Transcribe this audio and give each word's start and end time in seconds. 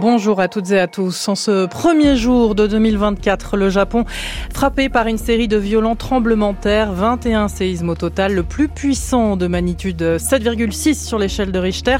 Bonjour 0.00 0.40
à 0.40 0.46
toutes 0.46 0.70
et 0.70 0.78
à 0.78 0.86
tous. 0.86 1.28
En 1.28 1.34
ce 1.34 1.66
premier 1.66 2.14
jour 2.14 2.54
de 2.54 2.68
2024, 2.68 3.56
le 3.56 3.68
Japon 3.68 4.04
frappé 4.54 4.88
par 4.88 5.08
une 5.08 5.18
série 5.18 5.48
de 5.48 5.56
violents 5.56 5.96
tremblements 5.96 6.52
de 6.52 6.58
terre, 6.58 6.92
21 6.92 7.48
séismes 7.48 7.88
au 7.88 7.94
total, 7.96 8.32
le 8.32 8.44
plus 8.44 8.68
puissant 8.68 9.36
de 9.36 9.48
magnitude 9.48 10.00
7,6 10.00 11.04
sur 11.04 11.18
l'échelle 11.18 11.50
de 11.50 11.58
Richter. 11.58 11.96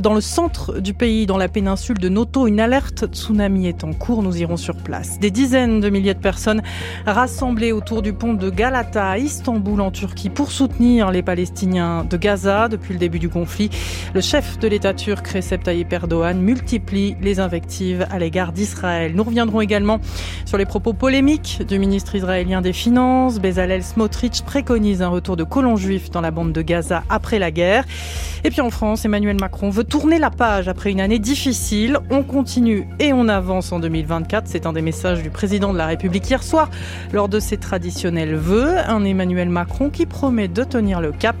Dans 0.00 0.14
le 0.14 0.22
centre 0.22 0.80
du 0.80 0.94
pays, 0.94 1.26
dans 1.26 1.36
la 1.36 1.48
péninsule 1.48 1.98
de 1.98 2.08
Noto, 2.08 2.46
une 2.46 2.60
alerte 2.60 3.04
tsunami 3.12 3.66
est 3.66 3.84
en 3.84 3.92
cours. 3.92 4.22
Nous 4.22 4.38
irons 4.38 4.56
sur 4.56 4.76
place. 4.76 5.18
Des 5.20 5.30
dizaines 5.30 5.80
de 5.80 5.90
milliers 5.90 6.14
de 6.14 6.20
personnes 6.20 6.62
rassemblées 7.04 7.72
autour 7.72 8.00
du 8.00 8.14
pont 8.14 8.32
de 8.32 8.48
Galata 8.48 9.10
à 9.10 9.18
Istanbul 9.18 9.82
en 9.82 9.90
Turquie 9.90 10.30
pour 10.30 10.50
soutenir 10.50 11.10
les 11.10 11.22
Palestiniens 11.22 12.06
de 12.08 12.16
Gaza 12.16 12.68
depuis 12.68 12.94
le 12.94 12.98
début 12.98 13.18
du 13.18 13.28
conflit. 13.28 13.68
Le 14.14 14.22
chef 14.22 14.58
de 14.58 14.66
l'État 14.66 14.94
turc, 14.94 15.28
Recep 15.28 15.62
Tayyip 15.62 15.92
Erdogan, 15.92 16.40
multiplie 16.40 17.16
les 17.20 17.33
invectives 17.40 18.06
à 18.10 18.18
l'égard 18.18 18.52
d'Israël. 18.52 19.12
Nous 19.14 19.24
reviendrons 19.24 19.60
également 19.60 20.00
sur 20.44 20.58
les 20.58 20.66
propos 20.66 20.92
polémiques 20.92 21.62
du 21.66 21.78
ministre 21.78 22.14
israélien 22.14 22.60
des 22.60 22.72
Finances. 22.72 23.38
Bezalel 23.40 23.82
Smotrich 23.82 24.42
préconise 24.42 25.02
un 25.02 25.08
retour 25.08 25.36
de 25.36 25.44
colons 25.44 25.76
juifs 25.76 26.10
dans 26.10 26.20
la 26.20 26.30
bande 26.30 26.52
de 26.52 26.62
Gaza 26.62 27.02
après 27.08 27.38
la 27.38 27.50
guerre. 27.50 27.84
Et 28.44 28.50
puis 28.50 28.60
en 28.60 28.70
France, 28.70 29.04
Emmanuel 29.04 29.36
Macron 29.40 29.70
veut 29.70 29.84
tourner 29.84 30.18
la 30.18 30.30
page 30.30 30.68
après 30.68 30.90
une 30.90 31.00
année 31.00 31.18
difficile. 31.18 31.98
On 32.10 32.22
continue 32.22 32.86
et 32.98 33.12
on 33.12 33.28
avance 33.28 33.72
en 33.72 33.80
2024. 33.80 34.46
C'est 34.46 34.66
un 34.66 34.72
des 34.72 34.82
messages 34.82 35.22
du 35.22 35.30
président 35.30 35.72
de 35.72 35.78
la 35.78 35.86
République 35.86 36.28
hier 36.28 36.42
soir 36.42 36.68
lors 37.12 37.28
de 37.28 37.40
ses 37.40 37.56
traditionnels 37.56 38.34
vœux. 38.34 38.76
Un 38.86 39.04
Emmanuel 39.04 39.48
Macron 39.48 39.88
qui 39.88 40.04
promet 40.04 40.48
de 40.48 40.62
tenir 40.62 41.00
le 41.00 41.12
cap. 41.12 41.36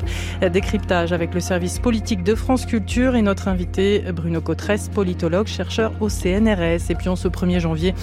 Décryptage 0.52 1.12
avec 1.12 1.34
le 1.34 1.40
service 1.40 1.78
politique 1.78 2.22
de 2.22 2.34
France 2.34 2.64
Culture 2.64 3.16
et 3.16 3.22
notre 3.22 3.48
invité 3.48 4.04
Bruno 4.12 4.40
Cotresse, 4.40 4.88
politologue, 4.88 5.46
chercheur 5.46 5.83
au 6.00 6.08
CNRS. 6.08 6.90
Et 6.90 6.94
puis 6.94 7.08
en 7.08 7.16
ce 7.16 7.28
1er 7.28 7.60
janvier, 7.60 7.94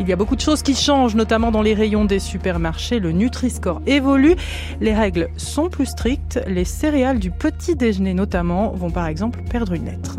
il 0.00 0.08
y 0.08 0.12
a 0.12 0.16
beaucoup 0.16 0.36
de 0.36 0.40
choses 0.40 0.62
qui 0.62 0.74
changent, 0.74 1.14
notamment 1.14 1.50
dans 1.50 1.62
les 1.62 1.74
rayons 1.74 2.04
des 2.04 2.18
supermarchés. 2.18 2.98
Le 2.98 3.12
Nutri-Score 3.12 3.82
évolue, 3.86 4.36
les 4.80 4.94
règles 4.94 5.28
sont 5.36 5.68
plus 5.68 5.86
strictes, 5.86 6.40
les 6.46 6.64
céréales 6.64 7.18
du 7.18 7.30
petit 7.30 7.76
déjeuner 7.76 8.14
notamment 8.14 8.70
vont 8.72 8.90
par 8.90 9.06
exemple 9.06 9.40
perdre 9.50 9.72
une 9.72 9.86
lettre. 9.86 10.18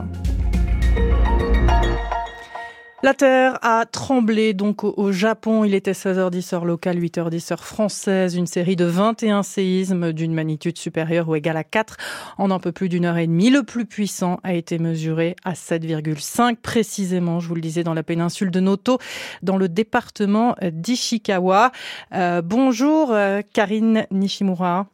La 3.03 3.15
terre 3.15 3.57
a 3.63 3.87
tremblé 3.87 4.53
donc 4.53 4.83
au 4.83 5.11
Japon. 5.11 5.63
Il 5.63 5.73
était 5.73 5.93
16h10 5.93 6.53
heure 6.53 6.65
locale, 6.65 6.99
8h10 6.99 7.51
heure 7.51 7.63
française. 7.63 8.35
Une 8.35 8.45
série 8.45 8.75
de 8.75 8.85
21 8.85 9.41
séismes 9.41 10.13
d'une 10.13 10.35
magnitude 10.35 10.77
supérieure 10.77 11.27
ou 11.27 11.33
égale 11.33 11.57
à 11.57 11.63
4 11.63 11.97
en 12.37 12.51
un 12.51 12.59
peu 12.59 12.71
plus 12.71 12.89
d'une 12.89 13.05
heure 13.05 13.17
et 13.17 13.25
demie. 13.25 13.49
Le 13.49 13.63
plus 13.63 13.87
puissant 13.87 14.39
a 14.43 14.53
été 14.53 14.77
mesuré 14.77 15.35
à 15.43 15.53
7,5 15.53 16.57
précisément, 16.57 17.39
je 17.39 17.47
vous 17.47 17.55
le 17.55 17.61
disais, 17.61 17.83
dans 17.83 17.95
la 17.95 18.03
péninsule 18.03 18.51
de 18.51 18.59
Noto, 18.59 18.99
dans 19.41 19.57
le 19.57 19.67
département 19.67 20.55
d'Ishikawa. 20.61 21.71
Euh, 22.13 22.43
bonjour 22.43 23.13
euh, 23.13 23.41
Karine 23.51 24.05
Nishimura. 24.11 24.85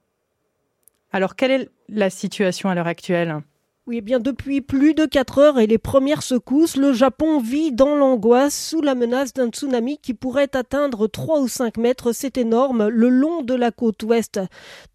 Alors 1.11 1.35
quelle 1.35 1.51
est 1.51 1.69
la 1.89 2.09
situation 2.09 2.69
à 2.69 2.75
l'heure 2.75 2.87
actuelle? 2.87 3.41
Oui, 3.87 3.99
eh 3.99 4.01
bien 4.01 4.19
depuis 4.19 4.59
plus 4.59 4.93
de 4.93 5.05
4 5.05 5.37
heures 5.37 5.59
et 5.59 5.65
les 5.65 5.77
premières 5.77 6.21
secousses, 6.21 6.75
le 6.75 6.91
Japon 6.91 7.39
vit 7.39 7.71
dans 7.71 7.95
l'angoisse 7.95 8.69
sous 8.69 8.81
la 8.81 8.95
menace 8.95 9.33
d'un 9.33 9.47
tsunami 9.47 9.97
qui 9.97 10.13
pourrait 10.13 10.53
atteindre 10.57 11.07
3 11.07 11.39
ou 11.39 11.47
5 11.47 11.77
mètres, 11.77 12.11
c'est 12.11 12.37
énorme, 12.37 12.89
le 12.89 13.07
long 13.07 13.43
de 13.43 13.53
la 13.53 13.71
côte 13.71 14.03
ouest. 14.03 14.41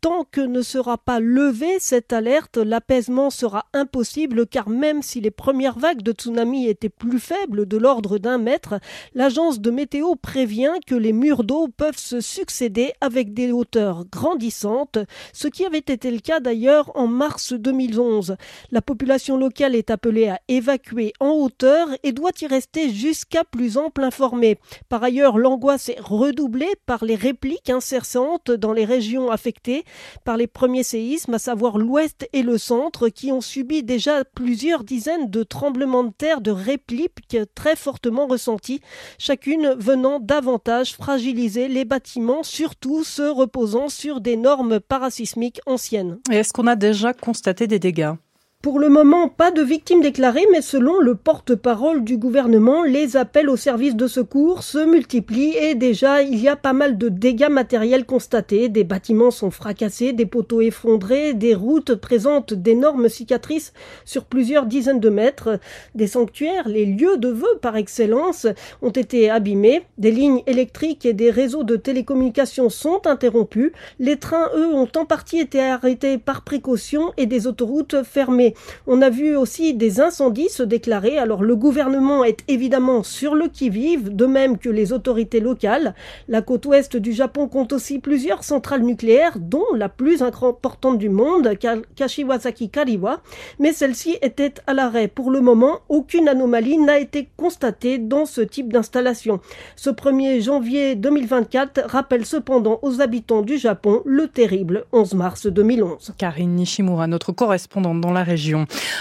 Tant 0.03 0.27
que 0.31 0.43
ne 0.43 0.61
sera 0.61 0.99
pas 0.99 1.21
levée 1.21 1.79
cette 1.81 2.12
alerte, 2.12 2.59
l'apaisement 2.59 3.31
sera 3.31 3.65
impossible 3.73 4.47
car 4.47 4.69
même 4.69 5.01
si 5.01 5.23
les 5.23 5.31
premières 5.31 5.79
vagues 5.79 6.03
de 6.03 6.12
tsunami 6.12 6.67
étaient 6.67 6.91
plus 6.91 7.19
faibles, 7.19 7.65
de 7.65 7.79
l'ordre 7.79 8.19
d'un 8.19 8.37
mètre, 8.37 8.75
l'agence 9.15 9.61
de 9.61 9.71
météo 9.71 10.17
prévient 10.17 10.75
que 10.87 10.95
les 10.95 11.15
murs 11.15 11.45
d'eau 11.45 11.69
peuvent 11.75 11.97
se 11.97 12.21
succéder 12.21 12.93
avec 13.00 13.33
des 13.33 13.53
hauteurs 13.53 14.05
grandissantes, 14.12 14.99
ce 15.33 15.49
qui 15.49 15.65
avait 15.65 15.78
été 15.78 16.11
le 16.11 16.21
cas 16.21 16.41
d'ailleurs 16.41 16.95
en 16.95 17.06
mars 17.06 17.55
2011. 17.55 18.37
La 18.71 18.81
la 18.82 18.94
population 18.94 19.37
locale 19.37 19.76
est 19.76 19.93
appelée 19.93 20.26
à 20.26 20.41
évacuer 20.48 21.12
en 21.20 21.31
hauteur 21.31 21.87
et 22.03 22.10
doit 22.10 22.32
y 22.41 22.48
rester 22.48 22.91
jusqu'à 22.91 23.44
plus 23.44 23.76
ample 23.76 24.03
informé. 24.03 24.59
Par 24.88 25.04
ailleurs, 25.04 25.38
l'angoisse 25.38 25.88
est 25.88 26.00
redoublée 26.00 26.75
par 26.84 27.04
les 27.04 27.15
répliques 27.15 27.71
incessantes 27.71 28.50
dans 28.50 28.72
les 28.72 28.84
régions 28.84 29.31
affectées 29.31 29.84
par 30.25 30.37
les 30.37 30.48
premiers 30.48 30.82
séismes, 30.82 31.34
à 31.34 31.38
savoir 31.38 31.78
l'ouest 31.78 32.28
et 32.32 32.42
le 32.42 32.59
centre, 32.59 33.09
qui 33.09 33.31
ont 33.31 33.41
subi 33.41 33.84
déjà 33.84 34.25
plusieurs 34.25 34.82
dizaines 34.82 35.31
de 35.31 35.44
tremblements 35.44 36.03
de 36.03 36.12
terre 36.12 36.41
de 36.41 36.50
répliques 36.50 37.38
très 37.54 37.76
fortement 37.76 38.26
ressentis, 38.26 38.81
chacune 39.16 39.76
venant 39.78 40.19
davantage 40.19 40.94
fragiliser 40.94 41.69
les 41.69 41.84
bâtiments, 41.84 42.42
surtout 42.42 43.04
ceux 43.04 43.31
reposant 43.31 43.88
sur 43.88 44.21
des 44.21 44.37
normes 44.37 44.81
parasismiques 44.81 45.60
anciennes. 45.66 46.19
Est-ce 46.32 46.53
qu'on 46.53 46.66
a 46.66 46.75
déjà 46.75 47.12
constaté 47.12 47.69
des 47.69 47.78
dégâts? 47.78 48.15
Pour 48.62 48.78
le 48.78 48.89
moment, 48.89 49.28
pas 49.28 49.50
de 49.50 49.61
victimes 49.61 50.03
déclarées, 50.03 50.47
mais 50.53 50.62
selon 50.62 51.00
le 51.00 51.17
porte-parole 51.17 52.05
du 52.05 52.17
gouvernement, 52.17 52.84
les 52.84 53.17
appels 53.17 53.50
aux 53.50 53.56
services 53.56 53.97
de 53.97 54.06
secours 54.06 54.62
se 54.62 54.78
multiplient 54.78 55.56
et 55.56 55.75
déjà 55.75 56.23
il 56.23 56.39
y 56.39 56.47
a 56.47 56.55
pas 56.55 56.72
mal 56.72 56.97
de 56.97 57.09
dégâts 57.09 57.51
matériels 57.51 58.06
constatés. 58.06 58.69
Des 58.69 58.84
bâtiments 58.84 59.33
sont 59.33 59.51
fracassés, 59.51 60.12
des 60.12 60.27
poteaux 60.27 60.61
effondrés, 60.61 61.34
des 61.34 61.56
routes 61.56 61.97
présentent 61.97 62.55
d'énormes 62.55 63.09
cicatrices 63.09 63.72
sur 64.05 64.27
plusieurs 64.27 64.67
dizaines 64.67 65.01
de 65.01 65.11
mètres. 65.11 65.59
Des 65.97 66.06
sanctuaires, 66.06 66.69
les 66.69 66.87
lieux 66.87 67.17
de 67.17 67.31
vœux 67.31 67.59
par 67.61 67.77
excellence, 67.77 68.47
ont 68.81 68.91
été 68.91 69.28
abîmés. 69.28 69.83
Des 69.99 70.12
lignes 70.12 70.45
électriques 70.47 71.05
et 71.05 71.15
des 71.15 71.33
réseaux 71.33 71.65
de 71.65 71.75
télécommunications 71.75 72.71
sont 72.71 73.09
interrompus. 73.09 73.72
Les 73.99 74.19
trains, 74.19 74.51
eux, 74.55 74.72
ont 74.72 74.89
en 74.95 75.05
partie 75.05 75.41
été 75.41 75.61
arrêtés 75.61 76.17
par 76.17 76.43
précaution 76.43 77.12
et 77.17 77.27
des 77.27 77.49
autoroutes 77.49 78.05
fermées. 78.05 78.52
On 78.87 79.03
a 79.03 79.11
vu 79.11 79.37
aussi 79.37 79.75
des 79.75 80.01
incendies 80.01 80.49
se 80.49 80.63
déclarer. 80.63 81.19
Alors 81.19 81.43
le 81.43 81.57
gouvernement 81.57 82.25
est 82.25 82.41
évidemment 82.49 83.03
sur 83.03 83.35
le 83.35 83.49
qui-vive, 83.49 84.15
de 84.15 84.27
même 84.27 84.59
que 84.59 84.69
les 84.69 84.93
autorités 84.93 85.41
locales. 85.41 85.95
La 86.29 86.43
côte 86.43 86.67
ouest 86.67 86.97
du 86.97 87.13
Japon 87.13 87.49
compte 87.49 87.73
aussi 87.73 87.99
plusieurs 87.99 88.45
centrales 88.45 88.83
nucléaires, 88.83 89.39
dont 89.39 89.75
la 89.75 89.89
plus 89.89 90.23
importante 90.23 90.99
du 90.99 91.09
monde, 91.09 91.51
Kashiwazaki 91.97 92.71
Kariwa, 92.71 93.21
mais 93.59 93.73
celle-ci 93.73 94.17
était 94.23 94.55
à 94.67 94.75
l'arrêt. 94.75 95.09
Pour 95.09 95.31
le 95.31 95.41
moment, 95.41 95.81
aucune 95.89 96.29
anomalie 96.29 96.79
n'a 96.79 96.99
été 96.99 97.29
constatée 97.37 97.99
dans 97.99 98.27
ce 98.27 98.41
type 98.41 98.73
d'installation. 98.73 99.41
Ce 99.77 99.91
1er 99.91 100.43
janvier 100.43 100.95
2024 100.95 101.91
rappelle 101.91 102.27
cependant 102.27 102.79
aux 102.83 103.01
habitants 103.01 103.43
du 103.43 103.59
Japon 103.59 104.03
le 104.05 104.29
terrible 104.29 104.84
11 104.93 105.15
mars 105.15 105.47
2011. 105.47 106.15
Karine 106.19 106.55
Nishimura, 106.55 107.07
notre 107.07 107.33
correspondante 107.33 108.01
dans 108.01 108.13
la 108.13 108.23
région 108.23 108.41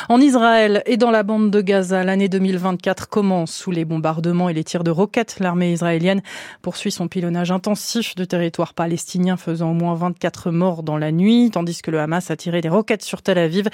en 0.09 0.21
Israël 0.21 0.83
et 0.85 0.97
dans 0.97 1.11
la 1.11 1.23
bande 1.23 1.49
de 1.49 1.61
Gaza, 1.61 2.03
l'année 2.03 2.29
2024 2.29 3.09
commence 3.09 3.53
sous 3.53 3.71
les 3.71 3.85
bombardements 3.85 4.49
et 4.49 4.53
les 4.53 4.63
tirs 4.63 4.83
de 4.83 4.91
roquettes. 4.91 5.37
L'armée 5.39 5.71
israélienne 5.71 6.21
poursuit 6.61 6.91
son 6.91 7.07
pilonnage 7.07 7.51
intensif 7.51 8.15
de 8.15 8.25
territoire 8.25 8.73
palestinien, 8.73 9.37
faisant 9.37 9.71
au 9.71 9.73
moins 9.73 9.95
24 9.95 10.51
morts 10.51 10.83
dans 10.83 10.97
la 10.97 11.11
nuit, 11.11 11.49
tandis 11.51 11.81
que 11.81 11.91
le 11.91 11.99
Hamas 11.99 12.29
a 12.29 12.35
tiré 12.35 12.61
des 12.61 12.69
roquettes 12.69 13.03
sur 13.03 13.21
Tel 13.21 13.37
Aviv 13.37 13.67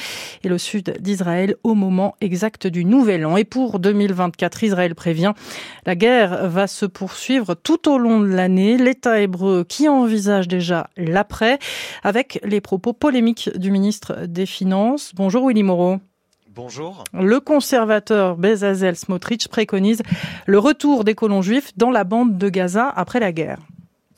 et 0.43 0.49
le 0.49 0.57
sud 0.57 0.97
d'Israël 0.99 1.55
au 1.63 1.73
moment 1.73 2.15
exact 2.21 2.67
du 2.67 2.85
Nouvel 2.85 3.25
An. 3.25 3.35
Et 3.35 3.43
pour 3.43 3.79
2024, 3.79 4.63
Israël 4.63 4.95
prévient, 4.95 5.33
la 5.85 5.95
guerre 5.95 6.47
va 6.49 6.67
se 6.67 6.85
poursuivre 6.85 7.55
tout 7.55 7.89
au 7.89 7.97
long 7.97 8.19
de 8.19 8.27
l'année. 8.27 8.77
L'État 8.77 9.19
hébreu 9.19 9.65
qui 9.67 9.89
envisage 9.89 10.47
déjà 10.47 10.89
l'après, 10.97 11.59
avec 12.03 12.39
les 12.43 12.61
propos 12.61 12.93
polémiques 12.93 13.49
du 13.57 13.71
ministre 13.71 14.25
des 14.27 14.45
Finances. 14.45 15.11
Bonjour 15.15 15.43
Moreau. 15.63 15.99
Bonjour. 16.49 17.03
Le 17.13 17.39
conservateur 17.39 18.35
Bezalel 18.35 18.95
Smotrich 18.95 19.47
préconise 19.47 20.01
le 20.47 20.57
retour 20.57 21.03
des 21.03 21.13
colons 21.13 21.41
juifs 21.41 21.77
dans 21.77 21.91
la 21.91 22.03
bande 22.03 22.37
de 22.37 22.49
Gaza 22.49 22.87
après 22.89 23.19
la 23.19 23.31
guerre. 23.31 23.59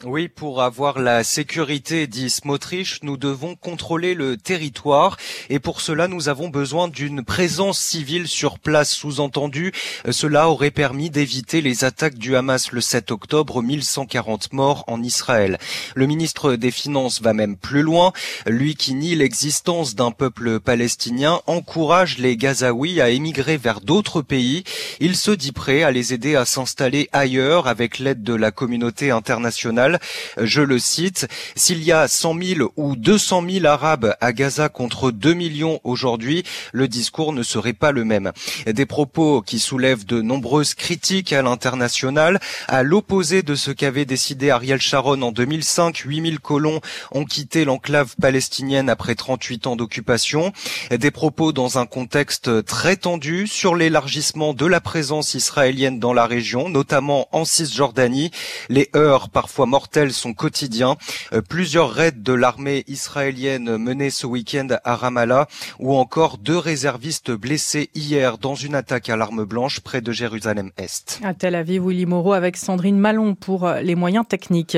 Oui, 0.05 0.29
pour 0.29 0.61
avoir 0.61 0.97
la 0.97 1.25
sécurité, 1.25 2.07
dit 2.07 2.29
Smotrich, 2.29 2.99
nous 3.03 3.17
devons 3.17 3.55
contrôler 3.55 4.13
le 4.13 4.37
territoire 4.37 5.17
et 5.49 5.59
pour 5.59 5.81
cela 5.81 6.07
nous 6.07 6.29
avons 6.29 6.47
besoin 6.47 6.87
d'une 6.87 7.21
présence 7.21 7.79
civile 7.79 8.29
sur 8.29 8.59
place. 8.59 8.91
Sous-entendu, 8.91 9.73
cela 10.09 10.47
aurait 10.47 10.71
permis 10.71 11.09
d'éviter 11.09 11.59
les 11.59 11.83
attaques 11.83 12.17
du 12.17 12.37
Hamas 12.37 12.71
le 12.71 12.79
7 12.79 13.11
octobre, 13.11 13.61
1140 13.61 14.53
morts 14.53 14.85
en 14.87 15.03
Israël. 15.03 15.57
Le 15.95 16.05
ministre 16.05 16.55
des 16.55 16.71
Finances 16.71 17.21
va 17.21 17.33
même 17.33 17.57
plus 17.57 17.81
loin. 17.81 18.13
Lui 18.47 18.75
qui 18.75 18.93
nie 18.93 19.15
l'existence 19.15 19.95
d'un 19.95 20.11
peuple 20.11 20.61
palestinien 20.61 21.41
encourage 21.45 22.19
les 22.19 22.37
Gazaouis 22.37 23.01
à 23.01 23.09
émigrer 23.09 23.57
vers 23.57 23.81
d'autres 23.81 24.21
pays. 24.21 24.63
Il 25.01 25.17
se 25.17 25.31
dit 25.31 25.51
prêt 25.51 25.83
à 25.83 25.91
les 25.91 26.13
aider 26.13 26.37
à 26.37 26.45
s'installer 26.45 27.09
ailleurs 27.11 27.67
avec 27.67 27.99
l'aide 27.99 28.23
de 28.23 28.33
la 28.33 28.51
communauté 28.51 29.11
internationale 29.11 29.88
Je 30.37 30.61
le 30.61 30.79
cite, 30.79 31.27
s'il 31.55 31.83
y 31.83 31.91
a 31.91 32.07
100 32.07 32.35
000 32.41 32.71
ou 32.75 32.95
200 32.95 33.43
000 33.49 33.65
Arabes 33.65 34.15
à 34.21 34.33
Gaza 34.33 34.69
contre 34.69 35.11
2 35.11 35.33
millions 35.33 35.79
aujourd'hui, 35.83 36.43
le 36.71 36.87
discours 36.87 37.33
ne 37.33 37.43
serait 37.43 37.73
pas 37.73 37.91
le 37.91 38.05
même. 38.05 38.31
Des 38.65 38.85
propos 38.85 39.41
qui 39.41 39.59
soulèvent 39.59 40.05
de 40.05 40.21
nombreuses 40.21 40.73
critiques 40.73 41.33
à 41.33 41.41
l'international, 41.41 42.39
à 42.67 42.83
l'opposé 42.83 43.43
de 43.43 43.55
ce 43.55 43.71
qu'avait 43.71 44.05
décidé 44.05 44.49
Ariel 44.49 44.81
Sharon 44.81 45.21
en 45.21 45.31
2005, 45.31 45.97
8000 45.97 46.39
colons 46.39 46.81
ont 47.11 47.25
quitté 47.25 47.65
l'enclave 47.65 48.15
palestinienne 48.21 48.89
après 48.89 49.15
38 49.15 49.67
ans 49.67 49.75
d'occupation. 49.75 50.53
Des 50.91 51.11
propos 51.11 51.51
dans 51.51 51.77
un 51.77 51.85
contexte 51.85 52.65
très 52.65 52.95
tendu 52.95 53.47
sur 53.47 53.75
l'élargissement 53.75 54.53
de 54.53 54.65
la 54.65 54.81
présence 54.81 55.33
israélienne 55.33 55.99
dans 55.99 56.13
la 56.13 56.25
région, 56.25 56.69
notamment 56.69 57.27
en 57.31 57.45
Cisjordanie. 57.45 58.31
Les 58.69 58.89
heurts, 58.95 59.29
parfois 59.29 59.65
mortels, 59.65 59.78
sont 60.11 60.33
quotidiens. 60.33 60.95
Plusieurs 61.49 61.91
raids 61.91 62.11
de 62.11 62.33
l'armée 62.33 62.83
israélienne 62.87 63.77
menés 63.77 64.09
ce 64.09 64.25
week-end 64.25 64.67
à 64.83 64.95
Ramallah 64.95 65.47
ou 65.79 65.95
encore 65.95 66.37
deux 66.37 66.57
réservistes 66.57 67.31
blessés 67.31 67.89
hier 67.95 68.37
dans 68.37 68.55
une 68.55 68.75
attaque 68.75 69.09
à 69.09 69.17
l'arme 69.17 69.45
blanche 69.45 69.79
près 69.79 70.01
de 70.01 70.11
Jérusalem-Est. 70.11 71.19
À 71.23 71.33
Tel 71.33 71.55
Aviv, 71.55 71.87
Willy 71.87 72.05
Moreau 72.05 72.33
avec 72.33 72.57
Sandrine 72.57 72.97
Malon 72.97 73.35
pour 73.35 73.69
les 73.81 73.95
moyens 73.95 74.25
techniques. 74.27 74.77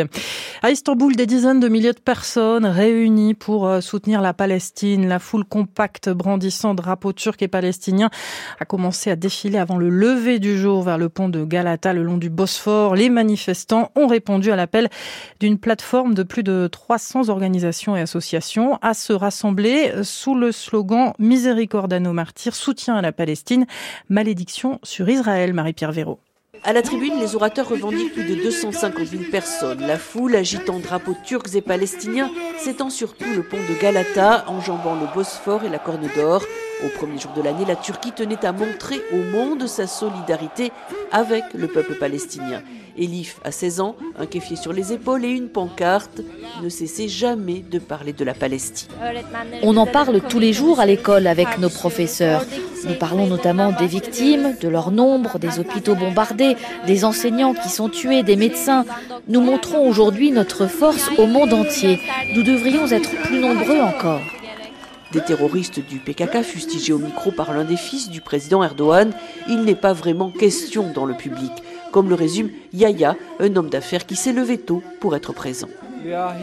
À 0.63 0.69
Istanbul, 0.69 1.15
des 1.15 1.25
dizaines 1.25 1.59
de 1.59 1.67
milliers 1.67 1.93
de 1.93 1.99
personnes 1.99 2.65
réunies 2.65 3.33
pour 3.33 3.67
euh, 3.67 3.81
soutenir 3.81 4.21
la 4.21 4.33
Palestine. 4.33 5.07
La 5.07 5.17
foule 5.17 5.45
compacte 5.45 6.09
brandissant 6.09 6.75
drapeaux 6.75 7.13
turcs 7.13 7.41
et 7.41 7.47
palestiniens 7.47 8.11
a 8.59 8.65
commencé 8.65 9.09
à 9.09 9.15
défiler 9.15 9.57
avant 9.57 9.77
le 9.77 9.89
lever 9.89 10.37
du 10.37 10.57
jour 10.57 10.83
vers 10.83 10.97
le 10.97 11.09
pont 11.09 11.29
de 11.29 11.43
Galata 11.43 11.93
le 11.93 12.03
long 12.03 12.17
du 12.17 12.29
Bosphore. 12.29 12.95
Les 12.95 13.09
manifestants 13.09 13.91
ont 13.95 14.05
répondu 14.05 14.51
à 14.51 14.55
l'appel 14.55 14.89
d'une 15.39 15.57
plateforme 15.57 16.13
de 16.13 16.23
plus 16.23 16.43
de 16.43 16.67
300 16.71 17.29
organisations 17.29 17.95
et 17.95 18.01
associations 18.01 18.77
à 18.81 18.93
se 18.93 19.13
rassembler 19.13 19.91
sous 20.03 20.35
le 20.35 20.51
slogan 20.51 21.13
Miséricorde 21.19 21.93
à 21.93 21.99
nos 21.99 22.13
martyrs, 22.13 22.55
soutien 22.55 22.95
à 22.95 23.01
la 23.01 23.11
Palestine, 23.11 23.65
malédiction 24.09 24.79
sur 24.83 25.09
Israël, 25.09 25.53
Marie-Pierre 25.53 25.91
Véraud. 25.91 26.19
À 26.63 26.73
la 26.73 26.83
tribune, 26.83 27.19
les 27.19 27.35
orateurs 27.35 27.69
revendiquent 27.69 28.13
plus 28.13 28.23
de 28.23 28.35
250 28.35 29.07
000 29.07 29.23
personnes. 29.31 29.81
La 29.81 29.97
foule, 29.97 30.35
agitant 30.35 30.79
drapeaux 30.79 31.17
turcs 31.25 31.55
et 31.55 31.61
palestiniens, 31.61 32.29
s'étend 32.59 32.91
sur 32.91 33.15
tout 33.15 33.33
le 33.35 33.41
pont 33.41 33.57
de 33.57 33.81
Galata, 33.81 34.45
enjambant 34.47 34.93
le 34.93 35.07
Bosphore 35.11 35.63
et 35.63 35.69
la 35.69 35.79
Corne 35.79 36.07
d'Or. 36.15 36.43
Au 36.83 36.89
premier 36.89 37.19
jour 37.19 37.31
de 37.35 37.41
l'année, 37.43 37.65
la 37.65 37.75
Turquie 37.75 38.11
tenait 38.11 38.43
à 38.43 38.51
montrer 38.51 39.01
au 39.13 39.17
monde 39.17 39.67
sa 39.67 39.85
solidarité 39.85 40.71
avec 41.11 41.43
le 41.53 41.67
peuple 41.67 41.95
palestinien. 41.95 42.61
Elif 42.97 43.39
a 43.43 43.51
16 43.51 43.81
ans, 43.81 43.95
un 44.19 44.25
kéfier 44.25 44.55
sur 44.55 44.73
les 44.73 44.91
épaules 44.91 45.23
et 45.23 45.29
une 45.29 45.47
pancarte. 45.49 46.21
Ne 46.63 46.69
cessez 46.69 47.07
jamais 47.07 47.63
de 47.69 47.77
parler 47.77 48.13
de 48.13 48.25
la 48.25 48.33
Palestine. 48.33 48.89
On 49.61 49.77
en 49.77 49.85
parle 49.85 50.21
tous 50.21 50.39
les 50.39 50.53
jours 50.53 50.79
à 50.79 50.85
l'école 50.85 51.27
avec 51.27 51.59
nos 51.59 51.69
professeurs. 51.69 52.45
Nous 52.87 52.95
parlons 52.95 53.27
notamment 53.27 53.71
des 53.71 53.87
victimes, 53.87 54.55
de 54.59 54.67
leur 54.67 54.89
nombre, 54.91 55.37
des 55.37 55.59
hôpitaux 55.59 55.95
bombardés, 55.95 56.55
des 56.87 57.05
enseignants 57.05 57.53
qui 57.53 57.69
sont 57.69 57.89
tués, 57.89 58.23
des 58.23 58.35
médecins. 58.35 58.85
Nous 59.27 59.41
montrons 59.41 59.87
aujourd'hui 59.87 60.31
notre 60.31 60.65
force 60.65 61.11
au 61.19 61.27
monde 61.27 61.53
entier. 61.53 61.99
Nous 62.35 62.41
devrions 62.41 62.87
être 62.87 63.11
plus 63.23 63.39
nombreux 63.39 63.81
encore. 63.81 64.21
Des 65.11 65.21
terroristes 65.21 65.85
du 65.85 65.99
PKK 65.99 66.41
fustigés 66.41 66.93
au 66.93 66.97
micro 66.97 67.31
par 67.31 67.53
l'un 67.53 67.65
des 67.65 67.75
fils 67.75 68.09
du 68.09 68.21
président 68.21 68.63
Erdogan, 68.63 69.11
il 69.49 69.63
n'est 69.63 69.75
pas 69.75 69.91
vraiment 69.91 70.29
question 70.29 70.91
dans 70.93 71.05
le 71.05 71.15
public, 71.15 71.51
comme 71.91 72.07
le 72.07 72.15
résume 72.15 72.49
Yaya, 72.71 73.17
un 73.39 73.55
homme 73.57 73.69
d'affaires 73.69 74.05
qui 74.05 74.15
s'est 74.15 74.31
levé 74.31 74.57
tôt 74.57 74.81
pour 75.01 75.15
être 75.15 75.33
présent. 75.33 75.67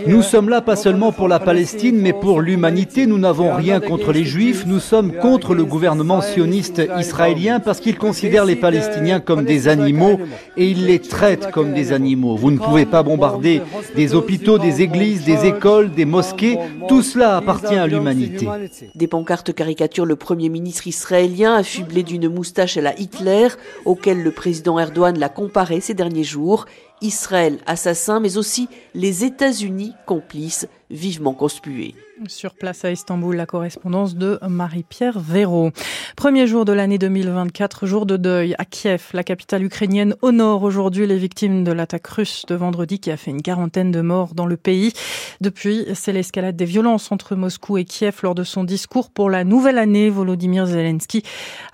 Nous 0.06 0.22
sommes 0.22 0.48
là 0.48 0.60
pas 0.60 0.76
seulement 0.76 1.12
pour 1.12 1.28
la 1.28 1.38
Palestine, 1.38 1.98
mais 1.98 2.12
pour 2.12 2.40
l'humanité. 2.40 3.06
Nous 3.06 3.18
n'avons 3.18 3.54
rien 3.54 3.80
contre 3.80 4.12
les 4.12 4.24
Juifs. 4.24 4.64
Nous 4.66 4.80
sommes 4.80 5.12
contre 5.12 5.54
le 5.54 5.64
gouvernement 5.64 6.20
sioniste 6.20 6.82
israélien 6.98 7.60
parce 7.60 7.80
qu'il 7.80 7.98
considère 7.98 8.44
les 8.44 8.56
Palestiniens 8.56 9.20
comme 9.20 9.44
des 9.44 9.68
animaux 9.68 10.18
et 10.56 10.70
il 10.70 10.86
les 10.86 10.98
traite 10.98 11.50
comme 11.50 11.72
des 11.72 11.92
animaux. 11.92 12.36
Vous 12.36 12.50
ne 12.50 12.58
pouvez 12.58 12.86
pas 12.86 13.02
bombarder 13.02 13.62
des 13.94 14.14
hôpitaux, 14.14 14.58
des 14.58 14.82
églises, 14.82 15.24
des 15.24 15.46
écoles, 15.46 15.90
des 15.90 16.04
mosquées. 16.04 16.58
Tout 16.88 17.02
cela 17.02 17.36
appartient 17.36 17.76
à 17.76 17.86
l'humanité. 17.86 18.46
Des 18.94 19.06
pancartes 19.06 19.52
caricaturent 19.52 20.06
le 20.06 20.16
premier 20.16 20.48
ministre 20.48 20.86
israélien 20.86 21.54
affublé 21.54 22.02
d'une 22.02 22.28
moustache 22.28 22.76
à 22.76 22.80
la 22.80 22.98
Hitler, 22.98 23.48
auquel 23.84 24.22
le 24.22 24.30
président 24.30 24.78
Erdogan 24.78 25.18
l'a 25.18 25.28
comparé 25.28 25.80
ces 25.80 25.94
derniers 25.94 26.24
jours. 26.24 26.66
Israël 27.00 27.58
assassin, 27.66 28.20
mais 28.20 28.36
aussi 28.36 28.68
les 28.94 29.24
États-Unis 29.24 29.92
complices 30.06 30.68
vivement 30.90 31.34
conspués. 31.34 31.94
Sur 32.26 32.54
place 32.54 32.84
à 32.84 32.90
Istanbul, 32.90 33.36
la 33.36 33.46
correspondance 33.46 34.16
de 34.16 34.38
Marie-Pierre 34.48 35.20
Véraud. 35.20 35.70
Premier 36.16 36.48
jour 36.48 36.64
de 36.64 36.72
l'année 36.72 36.98
2024, 36.98 37.86
jour 37.86 38.06
de 38.06 38.16
deuil 38.16 38.54
à 38.58 38.64
Kiev, 38.64 39.10
la 39.12 39.22
capitale 39.22 39.62
ukrainienne 39.62 40.16
honore 40.22 40.64
aujourd'hui 40.64 41.06
les 41.06 41.16
victimes 41.16 41.62
de 41.62 41.70
l'attaque 41.70 42.08
russe 42.08 42.44
de 42.48 42.56
vendredi 42.56 42.98
qui 42.98 43.12
a 43.12 43.16
fait 43.16 43.30
une 43.30 43.42
quarantaine 43.42 43.92
de 43.92 44.00
morts 44.00 44.34
dans 44.34 44.46
le 44.46 44.56
pays. 44.56 44.92
Depuis, 45.40 45.86
c'est 45.94 46.12
l'escalade 46.12 46.56
des 46.56 46.64
violences 46.64 47.12
entre 47.12 47.36
Moscou 47.36 47.78
et 47.78 47.84
Kiev 47.84 48.20
lors 48.22 48.34
de 48.34 48.42
son 48.42 48.64
discours 48.64 49.10
pour 49.10 49.30
la 49.30 49.44
nouvelle 49.44 49.78
année. 49.78 50.10
Volodymyr 50.10 50.66
Zelensky 50.66 51.22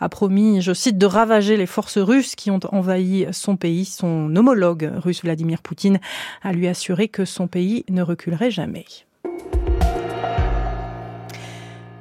a 0.00 0.08
promis, 0.08 0.60
je 0.60 0.74
cite, 0.74 0.98
de 0.98 1.06
ravager 1.06 1.56
les 1.56 1.66
forces 1.66 1.98
russes 1.98 2.34
qui 2.34 2.50
ont 2.50 2.60
envahi 2.72 3.26
son 3.32 3.56
pays. 3.56 3.86
Son 3.86 4.34
homologue 4.36 4.90
russe 4.96 5.22
Vladimir 5.22 5.62
Poutine 5.62 5.98
a 6.42 6.52
lui 6.52 6.68
assuré 6.68 7.08
que 7.08 7.24
son 7.24 7.46
pays 7.46 7.84
ne 7.88 8.02
reculerait 8.02 8.50
jamais. 8.50 8.84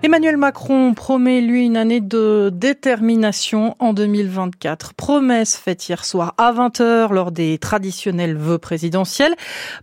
Emmanuel 0.06 0.36
Macron 0.36 0.94
promet, 0.94 1.40
lui, 1.40 1.64
une 1.64 1.78
année 1.78 2.02
de 2.02 2.52
détermination 2.54 3.78
en 3.80 3.94
2024. 3.94 4.96
Promesse 4.96 5.56
faite 5.56 5.88
hier 5.88 6.04
soir 6.04 6.34
à 6.38 6.52
20h 6.52 7.14
lors 7.14 7.32
des 7.32 7.58
traditionnels 7.58 8.36
vœux 8.36 8.58
présidentiels, 8.58 9.34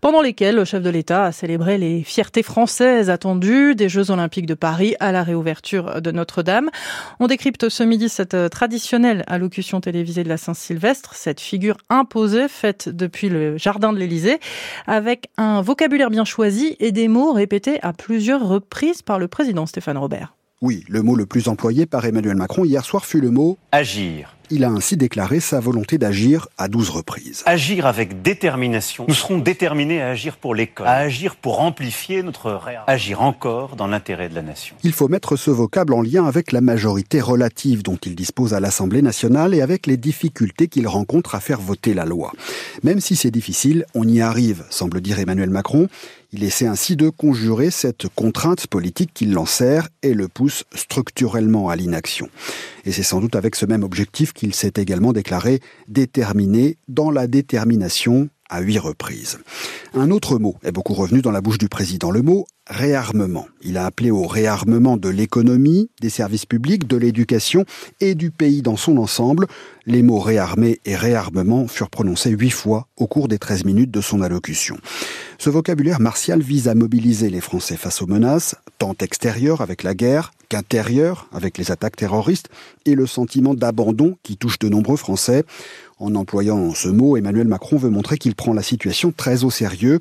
pendant 0.03 0.21
lesquels 0.21 0.57
le 0.57 0.67
chef 0.67 0.83
de 0.83 0.91
l'État 0.91 1.25
a 1.25 1.33
célébré 1.33 1.79
les 1.79 2.03
fiertés 2.03 2.43
françaises 2.43 3.09
attendues 3.09 3.75
des 3.75 3.89
Jeux 3.89 4.11
Olympiques 4.11 4.45
de 4.45 4.53
Paris 4.53 4.95
à 5.01 5.11
la 5.11 5.23
réouverture 5.23 6.03
de 6.03 6.11
Notre-Dame. 6.11 6.69
On 7.19 7.27
décrypte 7.27 7.71
ce 7.71 7.83
midi 7.83 8.11
cette 8.11 8.51
traditionnelle 8.51 9.25
allocution 9.27 9.81
télévisée 9.81 10.23
de 10.23 10.29
la 10.29 10.37
Saint-Sylvestre, 10.37 11.15
cette 11.15 11.41
figure 11.41 11.79
imposée 11.89 12.49
faite 12.49 12.91
depuis 12.91 13.31
le 13.31 13.57
jardin 13.57 13.91
de 13.95 13.99
l'Élysée, 13.99 14.39
avec 14.87 15.31
un 15.39 15.63
vocabulaire 15.63 16.11
bien 16.11 16.27
choisi 16.27 16.77
et 16.79 16.93
des 16.93 17.09
mots 17.09 17.33
répétés 17.33 17.79
à 17.81 17.95
plusieurs 17.95 18.47
reprises 18.47 19.01
par 19.01 19.19
le 19.19 19.27
président 19.27 19.65
Stéphane 19.65 19.97
Robert. 19.97 20.10
Oui, 20.63 20.85
le 20.89 21.03
mot 21.03 21.17
le 21.17 21.27
plus 21.27 21.49
employé 21.49 21.87
par 21.87 22.05
Emmanuel 22.05 22.37
Macron 22.37 22.65
hier 22.65 22.85
soir 22.85 23.07
fut 23.07 23.21
le 23.21 23.31
mot 23.31 23.57
agir. 23.73 24.37
Il 24.53 24.65
a 24.65 24.69
ainsi 24.69 24.97
déclaré 24.97 25.39
sa 25.39 25.61
volonté 25.61 25.97
d'agir 25.97 26.49
à 26.59 26.67
12 26.67 26.91
reprises. 26.91 27.45
Agir 27.47 27.87
avec 27.87 28.21
détermination. 28.23 29.05
Nous 29.07 29.15
serons 29.15 29.39
déterminés 29.39 30.03
à 30.03 30.09
agir 30.09 30.37
pour 30.37 30.57
l'école, 30.57 30.89
à 30.89 30.97
agir 30.97 31.37
pour 31.37 31.61
amplifier 31.61 32.25
notre 32.25 32.51
réa, 32.51 32.83
agir 32.89 33.23
encore 33.23 33.77
dans 33.77 33.87
l'intérêt 33.87 34.29
de 34.29 34.35
la 34.35 34.43
nation. 34.43 34.75
Il 34.83 34.93
faut 34.93 35.07
mettre 35.07 35.37
ce 35.37 35.53
vocable 35.53 35.95
en 35.95 36.03
lien 36.03 36.27
avec 36.27 36.51
la 36.51 36.61
majorité 36.61 37.21
relative 37.21 37.85
dont 37.85 37.99
il 38.05 38.17
dispose 38.17 38.53
à 38.53 38.59
l'Assemblée 38.59 39.03
nationale 39.03 39.55
et 39.55 39.63
avec 39.63 39.87
les 39.87 39.97
difficultés 39.97 40.67
qu'il 40.67 40.89
rencontre 40.89 41.37
à 41.37 41.41
faire 41.41 41.61
voter 41.61 41.95
la 41.95 42.05
loi. 42.05 42.33
Même 42.83 42.99
si 42.99 43.15
c'est 43.15 43.31
difficile, 43.31 43.87
on 43.95 44.09
y 44.09 44.21
arrive, 44.21 44.65
semble 44.69 45.01
dire 45.01 45.21
Emmanuel 45.21 45.51
Macron. 45.51 45.89
Il 46.33 46.45
essaie 46.45 46.67
ainsi 46.67 46.95
de 46.95 47.09
conjurer 47.09 47.73
cette 47.73 48.07
contrainte 48.15 48.69
politique 48.69 49.11
qui 49.13 49.27
l'enserre 49.27 49.89
et 50.03 50.15
le 50.15 50.29
pousse 50.29 50.65
structurellement 50.73 51.71
à 51.71 51.77
l'inaction. 51.77 52.29
Et 52.85 52.93
c'est 52.93 53.03
sans 53.03 53.21
doute 53.21 53.35
avec 53.35 53.57
ce 53.57 53.67
même 53.67 53.83
objectif 53.83 54.33
qu'il 54.41 54.55
s'est 54.55 54.73
également 54.77 55.13
déclaré 55.13 55.61
déterminé 55.87 56.79
dans 56.89 57.11
la 57.11 57.27
détermination 57.27 58.31
à 58.51 58.61
huit 58.61 58.79
reprises. 58.79 59.39
Un 59.95 60.11
autre 60.11 60.39
mot 60.39 60.57
est 60.63 60.73
beaucoup 60.73 60.95
revenu 60.95 61.23
dans 61.23 61.31
la 61.31 61.41
bouche 61.41 61.59
du 61.59 61.69
président, 61.69 62.11
le 62.11 62.23
mot 62.23 62.47
réarmement. 62.69 63.47
Il 63.63 63.79
a 63.79 63.87
appelé 63.87 64.11
au 64.11 64.27
réarmement 64.27 64.97
de 64.97 65.09
l'économie, 65.09 65.91
des 66.01 66.11
services 66.11 66.47
publics, 66.47 66.87
de 66.87 66.97
l'éducation 66.97 67.65
et 68.01 68.15
du 68.15 68.31
pays 68.31 68.63
dans 68.63 68.77
son 68.77 68.97
ensemble. 68.99 69.47
Les 69.87 70.03
mots 70.03 70.21
réarmer 70.21 70.81
et 70.85 70.95
réarmement 70.95 71.67
furent 71.67 71.91
prononcés 71.91 72.31
huit 72.31 72.51
fois 72.51 72.87
au 72.97 73.07
cours 73.07 73.29
des 73.29 73.39
13 73.39 73.65
minutes 73.65 73.91
de 73.91 74.01
son 74.01 74.23
allocution. 74.23 74.77
Ce 75.39 75.51
vocabulaire 75.51 76.01
martial 76.01 76.41
vise 76.43 76.69
à 76.69 76.75
mobiliser 76.75 77.31
les 77.31 77.41
Français 77.41 77.77
face 77.77 78.03
aux 78.03 78.07
menaces, 78.07 78.55
tant 78.79 78.95
extérieures 79.01 79.63
avec 79.63 79.83
la 79.83 79.95
guerre 79.95 80.31
choc 80.51 80.59
intérieur 80.59 81.29
avec 81.33 81.59
les 81.59 81.71
attaques 81.71 81.97
terroristes 81.97 82.49
et 82.85 82.95
le 82.95 83.07
sentiment 83.07 83.55
d'abandon 83.55 84.17
qui 84.23 84.37
touche 84.37 84.59
de 84.59 84.69
nombreux 84.69 84.97
Français. 84.97 85.45
En 86.01 86.15
employant 86.15 86.73
ce 86.73 86.89
mot, 86.89 87.19
Emmanuel 87.19 87.47
Macron 87.47 87.77
veut 87.77 87.91
montrer 87.91 88.17
qu'il 88.17 88.35
prend 88.35 88.55
la 88.55 88.63
situation 88.63 89.13
très 89.15 89.45
au 89.45 89.51
sérieux. 89.51 90.01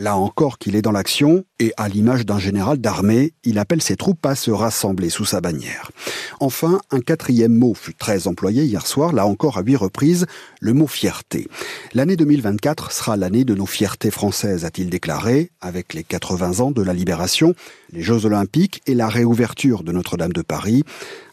Là 0.00 0.16
encore 0.16 0.58
qu'il 0.58 0.76
est 0.76 0.82
dans 0.82 0.92
l'action, 0.92 1.44
et 1.58 1.72
à 1.76 1.88
l'image 1.88 2.24
d'un 2.24 2.38
général 2.38 2.78
d'armée, 2.78 3.32
il 3.42 3.58
appelle 3.58 3.82
ses 3.82 3.96
troupes 3.96 4.24
à 4.24 4.36
se 4.36 4.52
rassembler 4.52 5.10
sous 5.10 5.24
sa 5.24 5.40
bannière. 5.40 5.90
Enfin, 6.38 6.80
un 6.92 7.00
quatrième 7.00 7.52
mot 7.52 7.74
fut 7.74 7.94
très 7.94 8.28
employé 8.28 8.62
hier 8.62 8.86
soir, 8.86 9.12
là 9.12 9.26
encore 9.26 9.58
à 9.58 9.62
huit 9.62 9.74
reprises, 9.74 10.26
le 10.60 10.72
mot 10.72 10.86
fierté. 10.86 11.48
L'année 11.94 12.14
2024 12.14 12.92
sera 12.92 13.16
l'année 13.16 13.44
de 13.44 13.56
nos 13.56 13.66
fiertés 13.66 14.12
françaises, 14.12 14.64
a-t-il 14.64 14.88
déclaré, 14.88 15.50
avec 15.60 15.94
les 15.94 16.04
80 16.04 16.60
ans 16.60 16.70
de 16.70 16.82
la 16.82 16.94
libération, 16.94 17.56
les 17.92 18.02
Jeux 18.02 18.24
olympiques 18.24 18.82
et 18.86 18.94
la 18.94 19.08
réouverture 19.08 19.82
de 19.82 19.90
Notre-Dame 19.90 20.32
de 20.32 20.42
Paris. 20.42 20.84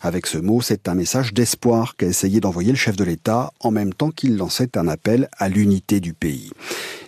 Avec 0.02 0.26
ce 0.26 0.40
mot, 0.40 0.62
c'est 0.62 0.88
un 0.88 0.96
message 0.96 1.36
d'espoir 1.36 1.96
qu'a 1.98 2.08
essayé 2.08 2.40
d'envoyer 2.40 2.72
le 2.72 2.78
chef 2.78 2.96
de 2.96 3.04
l'État 3.04 3.52
en 3.60 3.70
même 3.70 3.94
temps 3.94 4.10
qu'il 4.10 4.38
lançait 4.38 4.76
un 4.76 4.88
appel 4.88 5.30
à 5.38 5.50
l'unité 5.50 6.00
du 6.00 6.14
pays. 6.14 6.52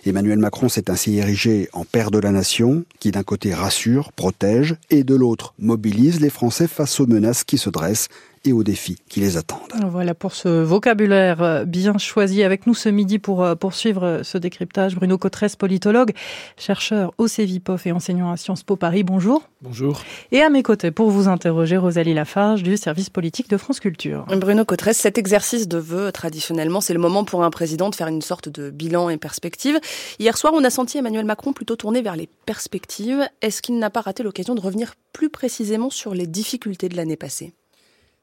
Emmanuel 0.06 0.38
Macron 0.38 0.68
s'est 0.68 0.90
ainsi 0.90 1.16
érigé 1.18 1.68
en 1.72 1.84
père 1.84 2.10
de 2.10 2.18
la 2.18 2.30
nation, 2.30 2.84
qui 3.00 3.10
d'un 3.10 3.22
côté 3.22 3.54
rassure, 3.54 4.12
protège, 4.12 4.76
et 4.90 5.04
de 5.04 5.14
l'autre 5.14 5.54
mobilise 5.58 6.20
les 6.20 6.30
Français 6.30 6.66
face 6.66 7.00
aux 7.00 7.06
menaces 7.06 7.44
qui 7.44 7.58
se 7.58 7.70
dressent 7.70 8.08
et 8.48 8.52
aux 8.52 8.64
défis 8.64 8.96
qui 9.08 9.20
les 9.20 9.36
attendent. 9.36 9.58
Voilà 9.90 10.14
pour 10.14 10.34
ce 10.34 10.48
vocabulaire 10.48 11.42
euh, 11.42 11.64
bien 11.64 11.98
choisi 11.98 12.42
avec 12.42 12.66
nous 12.66 12.74
ce 12.74 12.88
midi 12.88 13.18
pour 13.18 13.44
euh, 13.44 13.54
poursuivre 13.54 14.04
euh, 14.04 14.22
ce 14.22 14.38
décryptage. 14.38 14.96
Bruno 14.96 15.18
Cotresse, 15.18 15.56
politologue, 15.56 16.12
chercheur 16.56 17.12
au 17.18 17.28
CEVIPOF 17.28 17.86
et 17.86 17.92
enseignant 17.92 18.32
à 18.32 18.36
Sciences 18.36 18.62
Po 18.62 18.76
Paris. 18.76 19.04
Bonjour. 19.04 19.42
Bonjour. 19.60 20.00
Et 20.32 20.40
à 20.40 20.50
mes 20.50 20.62
côtés 20.62 20.90
pour 20.90 21.10
vous 21.10 21.28
interroger, 21.28 21.76
Rosalie 21.76 22.14
Lafarge 22.14 22.62
du 22.62 22.76
service 22.76 23.10
politique 23.10 23.50
de 23.50 23.56
France 23.56 23.80
Culture. 23.80 24.24
Bruno 24.36 24.64
Cotresse, 24.64 24.98
cet 24.98 25.18
exercice 25.18 25.68
de 25.68 25.78
vœux, 25.78 26.10
traditionnellement, 26.12 26.80
c'est 26.80 26.94
le 26.94 27.00
moment 27.00 27.24
pour 27.24 27.44
un 27.44 27.50
président 27.50 27.90
de 27.90 27.94
faire 27.94 28.08
une 28.08 28.22
sorte 28.22 28.48
de 28.48 28.70
bilan 28.70 29.10
et 29.10 29.18
perspective. 29.18 29.78
Hier 30.18 30.36
soir, 30.36 30.52
on 30.56 30.64
a 30.64 30.70
senti 30.70 30.98
Emmanuel 30.98 31.24
Macron 31.24 31.52
plutôt 31.52 31.76
tourné 31.76 32.02
vers 32.02 32.16
les 32.16 32.28
perspectives. 32.46 33.28
Est-ce 33.42 33.62
qu'il 33.62 33.78
n'a 33.78 33.90
pas 33.90 34.00
raté 34.00 34.22
l'occasion 34.22 34.54
de 34.54 34.60
revenir 34.60 34.94
plus 35.12 35.28
précisément 35.28 35.90
sur 35.90 36.14
les 36.14 36.26
difficultés 36.26 36.88
de 36.88 36.96
l'année 36.96 37.16
passée? 37.16 37.52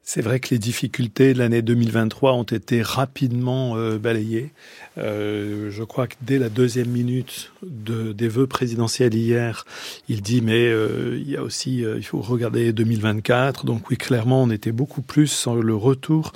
C'est 0.07 0.21
vrai 0.21 0.39
que 0.39 0.49
les 0.51 0.59
difficultés 0.59 1.33
de 1.33 1.39
l'année 1.39 1.63
2023 1.63 2.33
ont 2.33 2.43
été 2.43 2.83
rapidement 2.83 3.75
euh, 3.75 3.97
balayées. 3.97 4.51
Euh, 4.99 5.71
je 5.71 5.83
crois 5.83 6.05
que 6.05 6.13
dès 6.21 6.37
la 6.37 6.49
deuxième 6.49 6.89
minute 6.89 7.51
de, 7.63 8.13
des 8.13 8.27
vœux 8.27 8.45
présidentiels 8.45 9.15
hier, 9.15 9.65
il 10.07 10.21
dit 10.21 10.41
mais 10.41 10.67
euh, 10.67 11.17
il 11.19 11.27
y 11.27 11.35
a 11.35 11.41
aussi 11.41 11.79
il 11.79 12.03
faut 12.03 12.21
regarder 12.21 12.71
2024. 12.71 13.65
Donc 13.65 13.89
oui, 13.89 13.97
clairement, 13.97 14.43
on 14.43 14.51
était 14.51 14.71
beaucoup 14.71 15.01
plus 15.01 15.27
sur 15.27 15.55
le 15.55 15.75
retour 15.75 16.33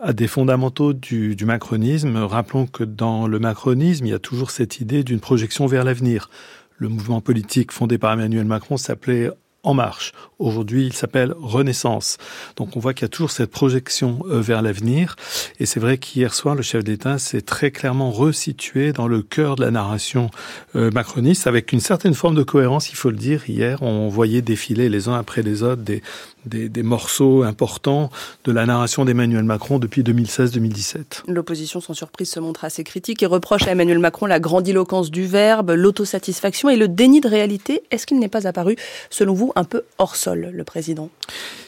à 0.00 0.12
des 0.12 0.26
fondamentaux 0.26 0.92
du 0.92 1.36
macronisme. 1.44 2.16
Rappelons 2.16 2.66
que 2.66 2.82
dans 2.82 3.28
le 3.28 3.38
macronisme, 3.38 4.04
il 4.04 4.10
y 4.10 4.14
a 4.14 4.18
toujours 4.18 4.50
cette 4.50 4.80
idée 4.80 5.04
d'une 5.04 5.20
projection 5.20 5.66
vers 5.66 5.84
l'avenir. 5.84 6.28
Le 6.76 6.88
mouvement 6.88 7.20
politique 7.20 7.70
fondé 7.70 7.98
par 7.98 8.14
Emmanuel 8.14 8.46
Macron 8.46 8.76
s'appelait 8.76 9.30
en 9.62 9.74
marche. 9.74 10.12
Aujourd'hui, 10.38 10.86
il 10.86 10.92
s'appelle 10.92 11.34
Renaissance. 11.38 12.18
Donc 12.56 12.76
on 12.76 12.80
voit 12.80 12.94
qu'il 12.94 13.02
y 13.02 13.06
a 13.06 13.08
toujours 13.08 13.30
cette 13.30 13.50
projection 13.50 14.20
euh, 14.28 14.40
vers 14.40 14.60
l'avenir. 14.60 15.14
Et 15.60 15.66
c'est 15.66 15.78
vrai 15.78 15.98
qu'hier 15.98 16.34
soir, 16.34 16.54
le 16.54 16.62
chef 16.62 16.82
d'État 16.82 17.18
s'est 17.18 17.42
très 17.42 17.70
clairement 17.70 18.10
resitué 18.10 18.92
dans 18.92 19.06
le 19.06 19.22
cœur 19.22 19.56
de 19.56 19.64
la 19.64 19.70
narration 19.70 20.30
euh, 20.74 20.90
macroniste, 20.90 21.46
avec 21.46 21.72
une 21.72 21.80
certaine 21.80 22.14
forme 22.14 22.34
de 22.34 22.42
cohérence, 22.42 22.90
il 22.90 22.96
faut 22.96 23.10
le 23.10 23.16
dire. 23.16 23.48
Hier, 23.48 23.82
on 23.82 24.08
voyait 24.08 24.42
défiler 24.42 24.88
les 24.88 25.08
uns 25.08 25.14
après 25.14 25.42
les 25.42 25.62
autres 25.62 25.82
des, 25.82 26.02
des, 26.46 26.68
des 26.68 26.82
morceaux 26.82 27.42
importants 27.42 28.10
de 28.44 28.52
la 28.52 28.66
narration 28.66 29.04
d'Emmanuel 29.04 29.44
Macron 29.44 29.78
depuis 29.78 30.02
2016-2017. 30.02 31.22
L'opposition, 31.28 31.80
sans 31.80 31.94
surprise, 31.94 32.30
se 32.30 32.40
montre 32.40 32.64
assez 32.64 32.84
critique 32.84 33.22
et 33.22 33.26
reproche 33.26 33.66
à 33.66 33.72
Emmanuel 33.72 33.98
Macron 33.98 34.26
la 34.26 34.40
grandiloquence 34.40 35.10
du 35.10 35.26
verbe, 35.26 35.70
l'autosatisfaction 35.70 36.68
et 36.68 36.76
le 36.76 36.88
déni 36.88 37.20
de 37.20 37.28
réalité. 37.28 37.82
Est-ce 37.90 38.06
qu'il 38.06 38.18
n'est 38.18 38.28
pas 38.28 38.46
apparu, 38.46 38.76
selon 39.10 39.34
vous, 39.34 39.52
un 39.56 39.64
peu 39.64 39.82
hors 39.98 40.16
sol, 40.16 40.50
le 40.52 40.64
président? 40.64 41.10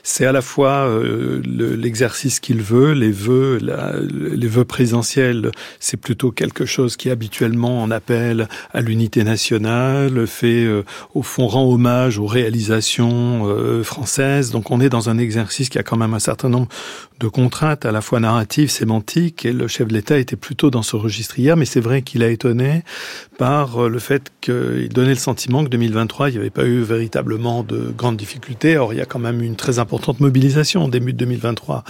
C'est 0.03 0.27
à 0.27 0.33
la 0.33 0.43
fois 0.43 0.87
euh, 0.87 1.41
l'exercice 1.47 2.41
qu'il 2.41 2.61
veut, 2.61 2.93
les 2.93 3.11
vœux, 3.11 3.59
la, 3.63 3.95
les 4.01 4.47
vœux 4.47 4.65
présidentiels, 4.65 5.51
c'est 5.81 5.97
plutôt 5.97 6.31
quelque 6.31 6.67
chose 6.67 6.97
qui 6.97 7.11
habituellement 7.11 7.83
en 7.83 7.91
appelle 7.91 8.49
à 8.73 8.81
l'unité 8.81 9.25
nationale, 9.25 10.27
fait 10.27 10.65
euh, 10.65 10.85
au 11.15 11.23
fond 11.23 11.47
rend 11.47 11.65
hommage 11.65 12.19
aux 12.19 12.27
réalisations 12.27 13.47
euh, 13.47 13.83
françaises. 13.83 14.51
Donc 14.51 14.64
on 14.71 14.81
est 14.81 14.89
dans 14.89 15.09
un 15.09 15.19
exercice 15.19 15.69
qui 15.69 15.79
a 15.79 15.83
quand 15.83 15.97
même 15.97 16.15
un 16.15 16.19
certain 16.19 16.49
nombre 16.49 16.69
de 17.21 17.29
contraintes 17.29 17.85
à 17.85 17.93
la 17.93 18.01
fois 18.01 18.21
narratives, 18.21 18.71
sémantiques, 18.71 19.45
et 19.45 19.53
le 19.53 19.69
chef 19.69 19.89
de 19.89 19.95
l'État 19.95 20.19
était 20.19 20.37
plutôt 20.37 20.71
dans 20.71 20.83
ce 20.83 20.97
registre 20.97 21.39
hier, 21.39 21.57
mais 21.57 21.65
c'est 21.65 21.81
vrai 21.81 22.03
qu'il 22.03 22.23
a 22.23 22.29
étonné 22.29 22.83
par 23.39 23.89
le 23.89 23.99
fait 23.99 24.33
qu'il 24.41 24.89
donnait 24.89 25.11
le 25.11 25.15
sentiment 25.17 25.65
que 25.65 25.69
2023, 25.69 26.31
il 26.31 26.33
n'y 26.33 26.39
avait 26.39 26.51
pas 26.51 26.65
eu 26.65 26.83
véritablement 26.83 27.63
de 27.63 27.93
grandes 27.97 28.17
difficultés. 28.17 28.77
Or, 28.77 28.93
il 28.93 28.99
y 28.99 29.03
a 29.03 29.07
quand 29.07 29.19
même 29.19 29.43
une 29.43 29.57
très 29.57 29.79
importante 29.79 30.21
mobilisation 30.21 30.85
au 30.85 30.89
début 30.89 31.13
de 31.13 31.19
2023 31.19 31.85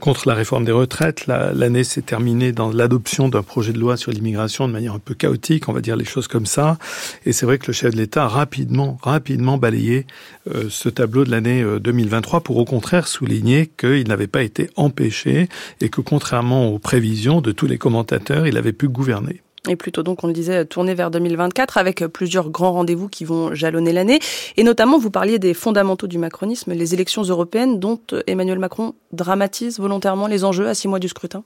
contre 0.00 0.26
la 0.26 0.34
réforme 0.34 0.64
des 0.64 0.72
retraites. 0.72 1.26
L'année 1.26 1.84
s'est 1.84 2.02
terminée 2.02 2.52
dans 2.52 2.72
l'adoption 2.72 3.28
d'un 3.28 3.42
projet 3.42 3.72
de 3.72 3.78
loi 3.78 3.96
sur 3.96 4.10
l'immigration 4.10 4.66
de 4.66 4.72
manière 4.72 4.94
un 4.94 4.98
peu 4.98 5.14
chaotique, 5.14 5.68
on 5.68 5.72
va 5.72 5.80
dire 5.80 5.96
les 5.96 6.04
choses 6.04 6.26
comme 6.26 6.46
ça. 6.46 6.78
Et 7.24 7.32
c'est 7.32 7.46
vrai 7.46 7.58
que 7.58 7.68
le 7.68 7.72
chef 7.72 7.92
de 7.92 7.98
l'État 7.98 8.24
a 8.24 8.28
rapidement, 8.28 8.98
rapidement 9.02 9.58
balayé 9.58 10.06
euh, 10.52 10.64
ce 10.68 10.88
tableau 10.88 11.24
de 11.24 11.30
l'année 11.30 11.64
2023 11.80 12.38
euh, 12.38 12.42
pour 12.42 12.56
au 12.56 12.64
contraire 12.64 13.06
souligner 13.06 13.66
qu'il 13.66 14.08
n'avait 14.08 14.26
pas 14.26 14.42
été 14.42 14.70
empêché 14.76 15.48
et 15.80 15.88
que 15.90 16.00
contrairement 16.00 16.68
aux 16.68 16.78
prévisions 16.78 17.40
de 17.40 17.52
tous 17.52 17.66
les 17.66 17.78
commentateurs, 17.78 18.46
il 18.46 18.56
avait 18.56 18.72
pu 18.72 18.88
gouverner 18.88 19.42
et 19.68 19.76
plutôt 19.76 20.02
donc, 20.02 20.24
on 20.24 20.26
le 20.26 20.32
disait, 20.32 20.64
tourner 20.64 20.94
vers 20.94 21.10
2024 21.10 21.76
avec 21.76 22.06
plusieurs 22.06 22.50
grands 22.50 22.72
rendez-vous 22.72 23.08
qui 23.08 23.24
vont 23.24 23.54
jalonner 23.54 23.92
l'année. 23.92 24.18
Et 24.56 24.64
notamment, 24.64 24.98
vous 24.98 25.10
parliez 25.10 25.38
des 25.38 25.54
fondamentaux 25.54 26.06
du 26.06 26.18
macronisme, 26.18 26.72
les 26.72 26.94
élections 26.94 27.22
européennes 27.22 27.78
dont 27.78 28.00
Emmanuel 28.26 28.58
Macron 28.58 28.94
dramatise 29.12 29.78
volontairement 29.78 30.28
les 30.28 30.44
enjeux 30.44 30.68
à 30.68 30.74
six 30.74 30.88
mois 30.88 30.98
du 30.98 31.08
scrutin. 31.08 31.42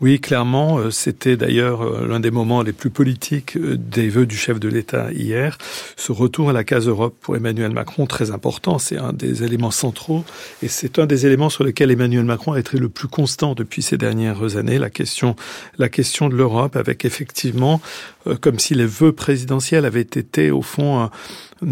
Oui, 0.00 0.20
clairement, 0.20 0.78
euh, 0.78 0.90
c'était 0.90 1.36
d'ailleurs 1.36 1.82
euh, 1.82 2.06
l'un 2.06 2.20
des 2.20 2.30
moments 2.30 2.62
les 2.62 2.72
plus 2.72 2.90
politiques 2.90 3.56
euh, 3.56 3.76
des 3.76 4.08
vœux 4.08 4.26
du 4.26 4.36
chef 4.36 4.60
de 4.60 4.68
l'État 4.68 5.10
hier. 5.12 5.58
Ce 5.96 6.12
retour 6.12 6.50
à 6.50 6.52
la 6.52 6.62
case 6.62 6.86
Europe 6.86 7.16
pour 7.20 7.34
Emmanuel 7.34 7.72
Macron, 7.72 8.06
très 8.06 8.30
important, 8.30 8.78
c'est 8.78 8.98
un 8.98 9.12
des 9.12 9.42
éléments 9.42 9.70
centraux 9.70 10.24
et 10.62 10.68
c'est 10.68 10.98
un 10.98 11.06
des 11.06 11.26
éléments 11.26 11.48
sur 11.48 11.64
lesquels 11.64 11.90
Emmanuel 11.90 12.24
Macron 12.24 12.52
a 12.52 12.60
été 12.60 12.78
le 12.78 12.88
plus 12.88 13.08
constant 13.08 13.54
depuis 13.54 13.82
ces 13.82 13.96
dernières 13.96 14.56
années, 14.56 14.78
la 14.78 14.90
question, 14.90 15.34
la 15.78 15.88
question 15.88 16.28
de 16.28 16.36
l'Europe 16.36 16.76
avec 16.76 17.04
effectivement 17.04 17.55
euh, 18.26 18.36
comme 18.40 18.58
si 18.58 18.74
les 18.74 18.86
vœux 18.86 19.12
présidentiels 19.12 19.84
avaient 19.84 20.00
été 20.00 20.50
au 20.50 20.62
fond 20.62 21.00
un, 21.00 21.10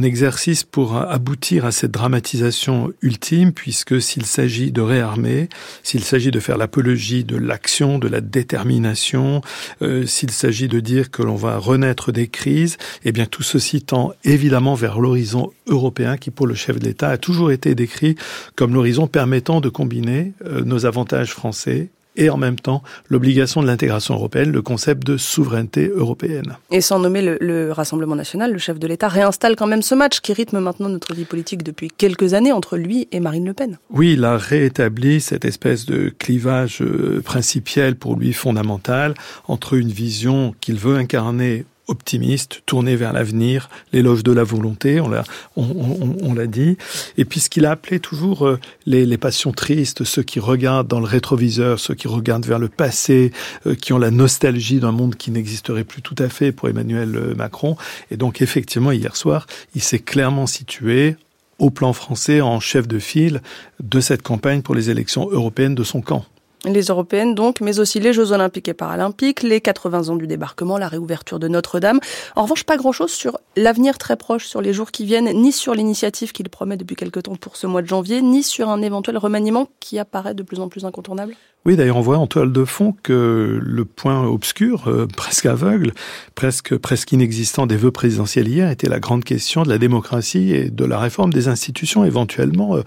exercice 0.03 0.65
pour 0.65 0.97
aboutir 0.97 1.67
à 1.67 1.71
cette 1.71 1.91
dramatisation 1.91 2.95
ultime, 3.03 3.53
puisque 3.53 4.01
s'il 4.01 4.25
s'agit 4.25 4.73
de 4.73 4.81
réarmer, 4.81 5.51
s'il 5.83 6.03
s'agit 6.03 6.31
de 6.31 6.41
faire 6.41 6.57
l'apologie 6.57 7.23
de 7.23 7.37
l'action, 7.37 7.99
de 7.99 8.09
la 8.09 8.23
détermination, 8.23 9.43
euh, 9.83 10.07
s'il 10.07 10.31
s'agit 10.31 10.69
de 10.69 10.81
dire 10.81 11.11
que 11.11 11.23
l'on 11.23 11.37
va 11.37 11.59
renaître 11.59 12.13
des 12.13 12.29
crises, 12.29 12.79
eh 13.05 13.13
bien 13.13 13.27
tout 13.27 13.43
ceci 13.43 13.83
tend 13.83 14.15
évidemment 14.25 14.75
vers 14.75 14.99
l'horizon 14.99 15.53
européen 15.67 16.17
qui, 16.17 16.31
pour 16.31 16.47
le 16.47 16.55
chef 16.55 16.79
de 16.79 16.87
l'État, 16.87 17.11
a 17.11 17.19
toujours 17.19 17.51
été 17.51 17.75
décrit 17.75 18.17
comme 18.57 18.73
l'horizon 18.73 19.07
permettant 19.07 19.61
de 19.61 19.69
combiner 19.69 20.33
euh, 20.47 20.63
nos 20.65 20.87
avantages 20.87 21.33
français 21.33 21.91
et 22.17 22.31
en 22.31 22.37
même 22.37 22.59
temps 22.59 22.83
l'obligation 23.09 23.63
de 23.63 23.67
l'intégration 23.67 24.15
européenne, 24.15 24.53
le 24.53 24.63
concept 24.63 25.07
de 25.07 25.17
souveraineté 25.17 25.89
européenne. 25.89 26.57
Et 26.71 26.81
sans 26.81 26.99
nommer 26.99 27.23
le, 27.23 27.39
le 27.41 27.73
Rassemblement 27.73 28.17
national, 28.17 28.53
le 28.53 28.59
chef 28.59 28.79
de 28.79 28.87
l'État 28.87 29.09
réinstalle 29.09 29.57
quand 29.57 29.67
même 29.67 29.83
ce 29.83 29.95
match 29.95 30.21
qui 30.21 30.33
rythme 30.33 30.61
maintenant 30.61 30.89
notre 30.89 31.15
vie 31.15 31.25
politique 31.25 31.63
depuis 31.63 31.89
quelques 31.89 32.35
années 32.35 32.53
entre 32.53 32.77
lui 32.77 33.09
et 33.13 33.21
Marine 33.21 33.47
Le 33.47 33.55
Pen. 33.55 33.79
Oui, 33.91 34.15
il 34.15 34.25
a 34.25 34.37
réétabli 34.37 35.21
cette 35.21 35.45
espèce 35.45 35.87
de 35.87 36.13
clivage 36.19 36.83
euh, 36.83 37.21
principiel 37.25 37.97
pour 37.97 38.17
lui 38.17 38.33
fondamental 38.33 39.15
entre 39.49 39.75
une 39.75 39.89
vision 39.89 40.55
qu'il 40.61 40.77
veut 40.77 40.97
incarner 40.97 41.65
optimiste, 41.87 42.63
tourné 42.67 42.97
vers 42.97 43.13
l'avenir, 43.13 43.69
l'éloge 43.93 44.23
de 44.23 44.33
la 44.33 44.45
volonté, 44.45 45.01
on 45.01 45.09
l'a 45.09 45.25
on, 45.57 45.63
on, 45.65 46.17
on 46.23 46.35
l'a 46.35 46.47
dit. 46.47 46.77
Et 47.19 47.25
puis 47.25 47.41
ce 47.41 47.51
qu'il 47.51 47.67
a 47.67 47.73
appelé 47.73 48.01
toujours 48.01 48.47
euh, 48.47 48.59
les, 48.87 49.05
les, 49.07 49.19
passions 49.19 49.53
tristes, 49.53 50.05
ceux 50.05 50.23
qui 50.23 50.41
regardent 50.41 50.89
dans 50.89 51.01
le 51.01 51.07
rétroviseur, 51.07 51.79
ceux 51.79 51.95
qui 51.95 52.09
regardent 52.09 52.47
vers 52.47 52.59
le 52.59 52.69
passé, 52.69 53.33
euh, 53.67 53.75
qui 53.75 53.93
ont 53.93 53.99
la 53.99 54.11
nostalgie 54.11 54.81
d'un 54.81 54.93
monde 54.93 55.17
qui 55.17 55.31
n'existerait 55.31 55.85
plus 55.85 56.03
tout 56.03 56.17
à 56.19 56.29
fait 56.29 56.53
pour 56.53 56.69
Emmanuel 56.69 57.17
euh, 57.17 57.35
Macron. 57.35 57.77
Et 58.11 58.17
donc 58.17 58.41
effectivement, 58.41 58.93
hier 58.93 59.17
soir, 59.17 59.47
il 59.75 59.83
s'est 59.83 59.99
clairement 59.99 60.47
situé 60.47 61.17
au 61.59 61.71
plan 61.71 61.93
français 61.93 62.41
en 62.41 62.61
chef 62.61 62.89
de 62.89 62.99
file 62.99 63.41
de 63.81 64.01
cette 64.01 64.23
campagne 64.23 64.63
pour 64.63 64.75
les 64.75 64.91
élections 64.91 65.29
européennes 65.31 65.75
de 65.75 65.85
son 65.85 66.01
camp. 66.01 66.25
Les 66.65 66.85
européennes 66.85 67.35
donc, 67.35 67.61
mais 67.61 67.79
aussi 67.79 68.01
les 68.01 68.13
Jeux 68.13 68.33
olympiques 68.33 68.69
et 68.69 68.75
paralympiques, 68.75 69.43
les 69.43 69.61
80 69.61 70.09
ans 70.09 70.17
du 70.17 70.27
débarquement, 70.27 70.79
la 70.79 70.89
réouverture 70.89 71.39
de 71.39 71.47
Notre-Dame. 71.47 72.01
En 72.37 72.43
revanche, 72.43 72.65
pas 72.65 72.79
grand-chose 72.79 73.11
sur 73.11 73.39
l'avenir 73.57 73.99
très 73.99 74.17
proche, 74.17 74.47
sur 74.47 74.63
les 74.63 74.73
jours 74.73 74.91
qui 74.91 75.05
viennent, 75.05 75.31
ni 75.33 75.53
sur 75.53 75.75
l'initiative 75.75 76.33
qu'il 76.33 76.49
promet 76.49 76.77
depuis 76.77 76.97
quelque 76.97 77.21
temps 77.21 77.37
pour 77.37 77.57
ce 77.57 77.67
mois 77.67 77.83
de 77.83 77.87
janvier, 77.87 78.23
ni 78.23 78.43
sur 78.43 78.71
un 78.71 78.81
éventuel 78.81 79.19
remaniement 79.19 79.69
qui 79.81 79.99
apparaît 79.99 80.35
de 80.35 80.43
plus 80.43 80.61
en 80.61 80.69
plus 80.69 80.87
incontournable. 80.87 81.35
Oui, 81.67 81.77
d'ailleurs, 81.77 81.97
on 81.97 82.03
voit 82.03 82.19
en 82.19 82.27
toile 82.27 82.53
de 82.53 82.67
fond 82.67 82.95
que 83.03 83.59
le 83.63 83.85
point 83.87 84.27
obscur, 84.27 84.87
euh, 84.87 85.07
presque 85.07 85.47
aveugle, 85.47 85.95
presque 86.35 86.77
presque 86.77 87.13
inexistant 87.13 87.67
des 87.67 87.79
vœux 87.79 87.91
présidentiels 87.91 88.49
hier 88.49 88.71
était 88.71 88.91
la 88.91 89.01
grande 89.01 89.25
question 89.25 89.63
de 89.63 89.71
la 89.71 89.79
démocratie 89.79 90.53
et 90.53 90.69
de 90.69 90.85
la 90.85 90.99
réforme 90.99 91.33
des 91.33 91.49
institutions. 91.49 92.05
Éventuellement, 92.05 92.77
euh, 92.77 92.83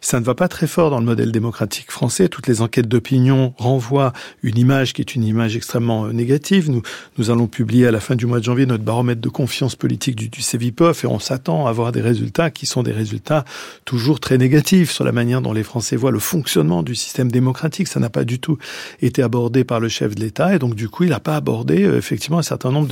ça 0.00 0.18
ne 0.18 0.24
va 0.24 0.34
pas 0.34 0.48
très 0.48 0.66
fort 0.66 0.88
dans 0.88 0.98
le 0.98 1.04
modèle 1.04 1.30
démocratique 1.30 1.90
français. 1.90 2.30
Toutes 2.30 2.46
les 2.46 2.62
enquêtes 2.62 2.88
d'opinion 2.88 3.52
renvoient 3.58 4.14
une 4.42 4.56
image 4.56 4.94
qui 4.94 5.02
est 5.02 5.14
une 5.14 5.24
image 5.24 5.54
extrêmement 5.54 6.06
euh, 6.06 6.12
négative. 6.12 6.70
Nous, 6.70 6.80
nous 7.18 7.30
allons 7.30 7.48
publier 7.48 7.86
à 7.86 7.90
la 7.90 8.00
fin 8.00 8.16
du 8.16 8.24
mois 8.24 8.38
de 8.38 8.44
janvier 8.44 8.64
notre 8.64 8.82
baromètre 8.82 9.20
de 9.20 9.28
confiance 9.28 9.76
politique 9.76 10.16
du, 10.16 10.30
du 10.30 10.40
CEVIPOF 10.40 11.04
et 11.04 11.06
on 11.06 11.18
s'attend 11.18 11.66
à 11.66 11.68
avoir 11.68 11.92
des 11.92 12.00
résultats 12.00 12.50
qui 12.50 12.64
sont 12.64 12.82
des 12.82 12.92
résultats 12.92 13.44
toujours 13.84 14.20
très 14.20 14.38
négatifs 14.38 14.90
sur 14.90 15.04
la 15.04 15.12
manière 15.12 15.42
dont 15.42 15.52
les 15.52 15.64
Français 15.64 15.96
voient 15.96 16.10
le 16.10 16.18
fonctionnement 16.18 16.82
du 16.82 16.94
système 16.94 17.30
démocratique. 17.30 17.88
Ça 17.88 18.00
n'a 18.00 18.08
pas 18.08 18.21
du 18.24 18.38
tout 18.38 18.58
été 19.00 19.22
abordé 19.22 19.64
par 19.64 19.80
le 19.80 19.88
chef 19.88 20.14
de 20.14 20.20
l'État 20.20 20.54
et 20.54 20.58
donc 20.58 20.74
du 20.74 20.88
coup 20.88 21.04
il 21.04 21.10
n'a 21.10 21.20
pas 21.20 21.36
abordé 21.36 21.84
euh, 21.84 21.98
effectivement 21.98 22.38
un 22.38 22.42
certain 22.42 22.70
nombre 22.70 22.88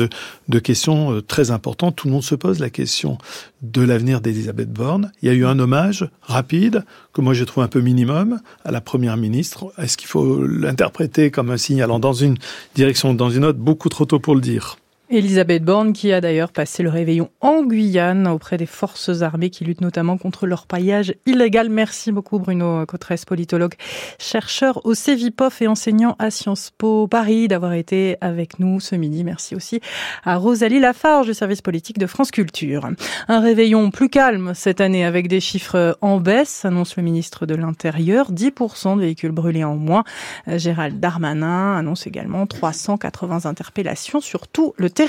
de, 0.48 0.58
questions 0.58 1.12
euh, 1.12 1.22
très 1.22 1.50
importantes. 1.50 1.96
Tout 1.96 2.08
le 2.08 2.12
monde 2.12 2.22
se 2.22 2.34
pose 2.34 2.58
la 2.58 2.70
question 2.70 3.18
de 3.62 3.82
l'avenir 3.82 4.20
d'Elisabeth 4.20 4.72
Borne. 4.72 5.12
Il 5.22 5.28
y 5.28 5.30
a 5.30 5.34
eu 5.34 5.44
un 5.44 5.58
hommage 5.58 6.08
rapide 6.22 6.84
que 7.12 7.20
moi 7.20 7.34
j'ai 7.34 7.46
trouvé 7.46 7.64
un 7.64 7.68
peu 7.68 7.80
minimum 7.80 8.40
à 8.64 8.70
la 8.70 8.80
première 8.80 9.16
ministre. 9.16 9.72
Est-ce 9.78 9.96
qu'il 9.96 10.08
faut 10.08 10.44
l'interpréter 10.44 11.30
comme 11.30 11.50
un 11.50 11.56
signe 11.56 11.82
allant 11.82 11.98
dans 11.98 12.12
une 12.12 12.36
direction 12.74 13.10
ou 13.10 13.14
dans 13.14 13.30
une 13.30 13.44
autre? 13.44 13.58
Beaucoup 13.58 13.88
trop 13.88 14.04
tôt 14.04 14.20
pour 14.20 14.34
le 14.34 14.40
dire. 14.40 14.76
Elisabeth 15.12 15.64
Borne, 15.64 15.92
qui 15.92 16.12
a 16.12 16.20
d'ailleurs 16.20 16.52
passé 16.52 16.84
le 16.84 16.88
réveillon 16.88 17.30
en 17.40 17.64
Guyane 17.64 18.28
auprès 18.28 18.56
des 18.56 18.66
forces 18.66 19.22
armées 19.22 19.50
qui 19.50 19.64
luttent 19.64 19.80
notamment 19.80 20.16
contre 20.16 20.46
leur 20.46 20.68
paillage 20.68 21.16
illégal. 21.26 21.68
Merci 21.68 22.12
beaucoup 22.12 22.38
Bruno 22.38 22.86
Cotresse, 22.86 23.24
politologue, 23.24 23.74
chercheur 24.20 24.86
au 24.86 24.94
CEVIPOF 24.94 25.62
et 25.62 25.66
enseignant 25.66 26.14
à 26.20 26.30
Sciences 26.30 26.70
Po 26.78 27.08
Paris 27.08 27.48
d'avoir 27.48 27.72
été 27.72 28.18
avec 28.20 28.60
nous 28.60 28.78
ce 28.78 28.94
midi. 28.94 29.24
Merci 29.24 29.56
aussi 29.56 29.80
à 30.22 30.36
Rosalie 30.36 30.78
Lafarge 30.78 31.26
du 31.26 31.34
service 31.34 31.60
politique 31.60 31.98
de 31.98 32.06
France 32.06 32.30
Culture. 32.30 32.88
Un 33.26 33.40
réveillon 33.40 33.90
plus 33.90 34.10
calme 34.10 34.52
cette 34.54 34.80
année 34.80 35.04
avec 35.04 35.26
des 35.26 35.40
chiffres 35.40 35.98
en 36.02 36.20
baisse, 36.20 36.64
annonce 36.64 36.96
le 36.96 37.02
ministre 37.02 37.46
de 37.46 37.56
l'Intérieur. 37.56 38.30
10% 38.30 38.94
de 38.94 39.00
véhicules 39.00 39.32
brûlés 39.32 39.64
en 39.64 39.74
moins. 39.74 40.04
Gérald 40.46 41.00
Darmanin 41.00 41.76
annonce 41.76 42.06
également 42.06 42.46
380 42.46 43.46
interpellations 43.46 44.20
sur 44.20 44.46
tout 44.46 44.72
le 44.76 44.88
territoire. 44.88 44.99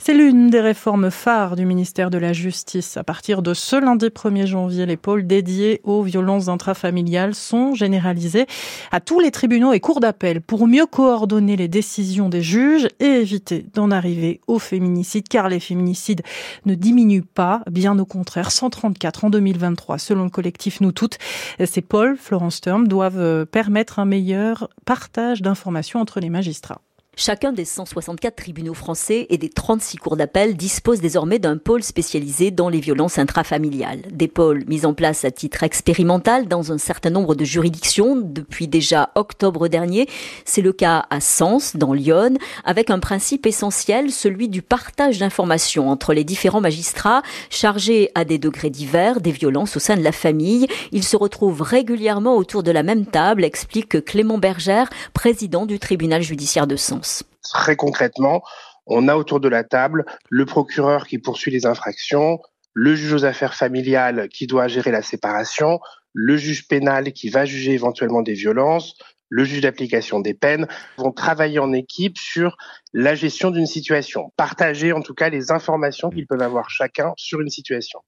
C'est 0.00 0.14
l'une 0.14 0.48
des 0.48 0.60
réformes 0.60 1.10
phares 1.10 1.56
du 1.56 1.66
ministère 1.66 2.08
de 2.08 2.16
la 2.16 2.32
Justice. 2.32 2.96
À 2.96 3.04
partir 3.04 3.42
de 3.42 3.52
ce 3.52 3.76
lundi 3.76 4.06
1er 4.06 4.46
janvier, 4.46 4.86
les 4.86 4.96
pôles 4.96 5.26
dédiés 5.26 5.82
aux 5.84 6.02
violences 6.02 6.48
intrafamiliales 6.48 7.34
sont 7.34 7.74
généralisés 7.74 8.46
à 8.90 9.00
tous 9.00 9.20
les 9.20 9.30
tribunaux 9.30 9.74
et 9.74 9.80
cours 9.80 10.00
d'appel 10.00 10.40
pour 10.40 10.66
mieux 10.66 10.86
coordonner 10.86 11.54
les 11.54 11.68
décisions 11.68 12.30
des 12.30 12.40
juges 12.40 12.88
et 12.98 13.04
éviter 13.04 13.66
d'en 13.74 13.90
arriver 13.90 14.40
au 14.46 14.58
féminicide, 14.58 15.28
car 15.28 15.50
les 15.50 15.60
féminicides 15.60 16.22
ne 16.64 16.74
diminuent 16.74 17.26
pas, 17.26 17.60
bien 17.70 17.98
au 17.98 18.06
contraire, 18.06 18.50
134 18.50 19.26
en 19.26 19.30
2023 19.30 19.98
selon 19.98 20.24
le 20.24 20.30
collectif 20.30 20.80
Nous 20.80 20.92
Toutes. 20.92 21.18
Ces 21.62 21.82
pôles, 21.82 22.16
Florence 22.16 22.62
Term, 22.62 22.88
doivent 22.88 23.44
permettre 23.44 23.98
un 23.98 24.06
meilleur 24.06 24.70
partage 24.86 25.42
d'informations 25.42 26.00
entre 26.00 26.20
les 26.20 26.30
magistrats. 26.30 26.80
Chacun 27.20 27.52
des 27.52 27.64
164 27.64 28.36
tribunaux 28.36 28.74
français 28.74 29.26
et 29.28 29.38
des 29.38 29.48
36 29.48 29.96
cours 29.96 30.16
d'appel 30.16 30.56
dispose 30.56 31.00
désormais 31.00 31.40
d'un 31.40 31.56
pôle 31.56 31.82
spécialisé 31.82 32.52
dans 32.52 32.68
les 32.68 32.78
violences 32.78 33.18
intrafamiliales. 33.18 34.02
Des 34.12 34.28
pôles 34.28 34.62
mis 34.68 34.86
en 34.86 34.94
place 34.94 35.24
à 35.24 35.32
titre 35.32 35.64
expérimental 35.64 36.46
dans 36.46 36.70
un 36.70 36.78
certain 36.78 37.10
nombre 37.10 37.34
de 37.34 37.44
juridictions 37.44 38.14
depuis 38.14 38.68
déjà 38.68 39.10
octobre 39.16 39.66
dernier. 39.66 40.08
C'est 40.44 40.62
le 40.62 40.72
cas 40.72 41.06
à 41.10 41.20
Sens, 41.20 41.74
dans 41.74 41.92
Lyon, 41.92 42.38
avec 42.64 42.88
un 42.88 43.00
principe 43.00 43.46
essentiel, 43.46 44.12
celui 44.12 44.48
du 44.48 44.62
partage 44.62 45.18
d'informations 45.18 45.90
entre 45.90 46.14
les 46.14 46.22
différents 46.22 46.60
magistrats 46.60 47.22
chargés 47.50 48.12
à 48.14 48.24
des 48.24 48.38
degrés 48.38 48.70
divers 48.70 49.20
des 49.20 49.32
violences 49.32 49.76
au 49.76 49.80
sein 49.80 49.96
de 49.96 50.04
la 50.04 50.12
famille. 50.12 50.68
Ils 50.92 51.02
se 51.02 51.16
retrouvent 51.16 51.62
régulièrement 51.62 52.36
autour 52.36 52.62
de 52.62 52.70
la 52.70 52.84
même 52.84 53.06
table, 53.06 53.42
explique 53.42 54.04
Clément 54.04 54.38
Bergère, 54.38 54.88
président 55.14 55.66
du 55.66 55.80
tribunal 55.80 56.22
judiciaire 56.22 56.68
de 56.68 56.76
Sens. 56.76 57.07
Très 57.42 57.76
concrètement, 57.76 58.42
on 58.86 59.08
a 59.08 59.16
autour 59.16 59.40
de 59.40 59.48
la 59.48 59.64
table 59.64 60.04
le 60.28 60.44
procureur 60.44 61.06
qui 61.06 61.18
poursuit 61.18 61.50
les 61.50 61.66
infractions, 61.66 62.40
le 62.74 62.94
juge 62.94 63.12
aux 63.12 63.24
affaires 63.24 63.54
familiales 63.54 64.28
qui 64.28 64.46
doit 64.46 64.68
gérer 64.68 64.90
la 64.90 65.02
séparation, 65.02 65.80
le 66.12 66.36
juge 66.36 66.68
pénal 66.68 67.12
qui 67.12 67.28
va 67.28 67.44
juger 67.44 67.72
éventuellement 67.72 68.22
des 68.22 68.34
violences, 68.34 68.96
le 69.28 69.44
juge 69.44 69.60
d'application 69.60 70.20
des 70.20 70.34
peines 70.34 70.66
vont 70.96 71.12
travailler 71.12 71.58
en 71.58 71.72
équipe 71.72 72.18
sur 72.18 72.56
la 72.92 73.14
gestion 73.14 73.50
d'une 73.50 73.66
situation, 73.66 74.32
partager 74.36 74.92
en 74.92 75.02
tout 75.02 75.14
cas 75.14 75.28
les 75.28 75.50
informations 75.50 76.10
qu'ils 76.10 76.26
peuvent 76.26 76.42
avoir 76.42 76.70
chacun 76.70 77.12
sur 77.16 77.40
une 77.40 77.50
situation. 77.50 78.00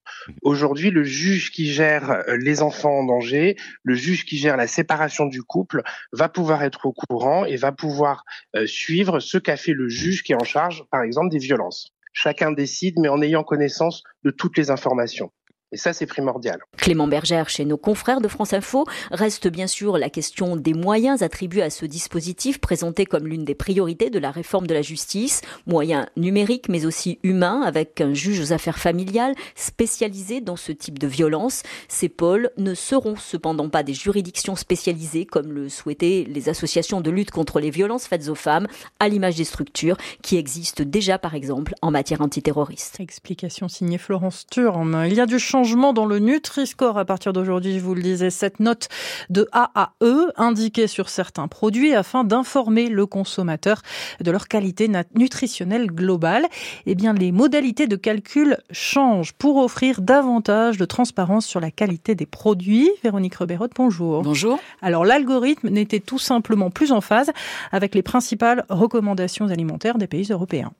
Aujourd'hui, 0.43 0.91
le 0.91 1.05
juge 1.05 1.51
qui 1.51 1.71
gère 1.71 2.11
euh, 2.11 2.37
les 2.39 2.63
enfants 2.63 3.01
en 3.01 3.05
danger, 3.05 3.57
le 3.83 3.95
juge 3.95 4.25
qui 4.25 4.39
gère 4.39 4.57
la 4.57 4.67
séparation 4.67 5.27
du 5.27 5.43
couple, 5.43 5.83
va 6.13 6.29
pouvoir 6.29 6.63
être 6.63 6.87
au 6.87 6.93
courant 6.93 7.45
et 7.45 7.57
va 7.57 7.73
pouvoir 7.73 8.25
euh, 8.57 8.67
suivre 8.67 9.21
ce 9.21 9.39
qu'a 9.39 9.57
fait 9.57 9.73
le 9.73 9.89
juge 9.89 10.23
qui 10.23 10.33
est 10.33 10.41
en 10.41 10.45
charge, 10.45 10.85
par 10.91 11.03
exemple, 11.03 11.31
des 11.31 11.39
violences. 11.39 11.93
Chacun 12.13 12.51
décide, 12.51 12.99
mais 12.99 13.09
en 13.09 13.23
ayant 13.23 13.45
connaissance 13.45 14.03
de 14.25 14.31
toutes 14.31 14.59
les 14.59 14.71
informations. 14.71 15.31
Et 15.73 15.77
ça, 15.77 15.93
c'est 15.93 16.07
primordial. 16.07 16.59
Clément 16.77 17.07
Bergère, 17.07 17.49
chez 17.49 17.65
nos 17.65 17.77
confrères 17.77 18.21
de 18.21 18.27
France 18.27 18.53
Info, 18.53 18.87
reste 19.13 19.47
bien 19.47 19.69
sûr 19.69 19.99
la 19.99 20.11
question 20.11 20.57
des 20.57 20.75
moyens 20.75 21.23
attribués 21.23 21.63
à 21.63 21.71
ce 21.71 21.87
dispositif 21.87 22.59
présenté 22.59 23.07
comme 23.07 23.29
l'une 23.29 23.45
des 23.45 23.55
priorités 23.55 24.11
de 24.11 24.19
la 24.19 24.33
réforme 24.33 24.67
de 24.67 24.75
la 24.75 24.83
justice. 24.83 25.43
Moyens 25.67 26.07
numériques, 26.17 26.69
mais 26.69 26.87
aussi 26.87 27.21
humains, 27.23 27.63
avec 27.63 28.01
un 28.01 28.15
juge 28.15 28.41
aux 28.41 28.53
affaires 28.53 28.79
familiales 28.79 29.35
spécialisé 29.55 30.41
dans 30.41 30.57
ce 30.57 30.73
type 30.73 30.99
de 30.99 31.07
violence. 31.07 31.63
Ces 31.87 32.09
pôles 32.09 32.51
ne 32.57 32.75
seront 32.75 33.15
cependant 33.15 33.69
pas 33.69 33.85
des 33.85 33.95
juridictions 33.95 34.57
spécialisées 34.57 35.25
comme 35.25 35.53
le 35.53 35.69
souhaitaient 35.69 36.27
les 36.29 36.49
associations 36.49 37.01
de 37.01 37.11
lutte 37.13 37.31
contre 37.31 37.61
les 37.61 37.71
violences 37.71 38.09
faites 38.09 38.29
aux 38.29 38.35
femmes, 38.35 38.67
à 38.99 39.09
l'image 39.09 39.37
des 39.37 39.45
structures 39.45 39.99
qui 40.21 40.37
existent 40.37 40.83
déjà, 40.85 41.19
par 41.19 41.37
exemple, 41.37 41.75
en 41.81 41.93
matière 41.93 42.23
antiterroriste. 42.23 42.99
Explication 42.99 43.69
signée 43.69 43.99
Florence 43.99 44.47
Turme. 44.51 45.05
Il 45.07 45.15
y 45.15 45.21
a 45.21 45.27
du 45.27 45.39
changement 45.39 45.60
changement 45.61 45.93
dans 45.93 46.07
le 46.07 46.21
Nutri-Score 46.21 46.97
à 46.97 47.05
partir 47.05 47.35
d'aujourd'hui, 47.35 47.79
je 47.79 47.85
vous 47.85 47.95
le 47.95 48.01
disais, 48.01 48.31
cette 48.31 48.61
note 48.61 48.89
de 49.29 49.47
A 49.53 49.71
à 49.75 49.93
E 50.03 50.33
indiquée 50.39 50.87
sur 50.87 51.11
certains 51.11 51.49
produits 51.49 51.93
afin 51.95 52.25
d'informer 52.25 52.89
le 52.89 53.05
consommateur 53.05 53.83
de 54.23 54.31
leur 54.31 54.49
qualité 54.49 54.91
nutritionnelle 55.15 55.89
globale. 55.89 56.47
Eh 56.87 56.95
bien, 56.95 57.13
les 57.13 57.31
modalités 57.31 57.87
de 57.87 57.97
calcul 57.97 58.57
changent 58.71 59.35
pour 59.35 59.59
offrir 59.59 60.01
davantage 60.01 60.79
de 60.79 60.87
transparence 60.87 61.45
sur 61.45 61.61
la 61.61 61.71
qualité 61.71 62.15
des 62.15 62.25
produits. 62.25 62.91
Véronique 63.05 63.35
Reberotte, 63.35 63.73
bonjour. 63.77 64.23
Bonjour. 64.23 64.59
Alors, 64.81 65.05
l'algorithme 65.05 65.69
n'était 65.69 66.01
tout 66.01 66.19
simplement 66.19 66.71
plus 66.71 66.91
en 66.91 67.03
phase 67.03 67.33
avec 67.71 67.95
les 67.95 68.03
principales 68.03 68.65
recommandations 68.71 69.49
alimentaires 69.49 69.99
des 69.99 70.07
pays 70.07 70.29
européens. 70.31 70.73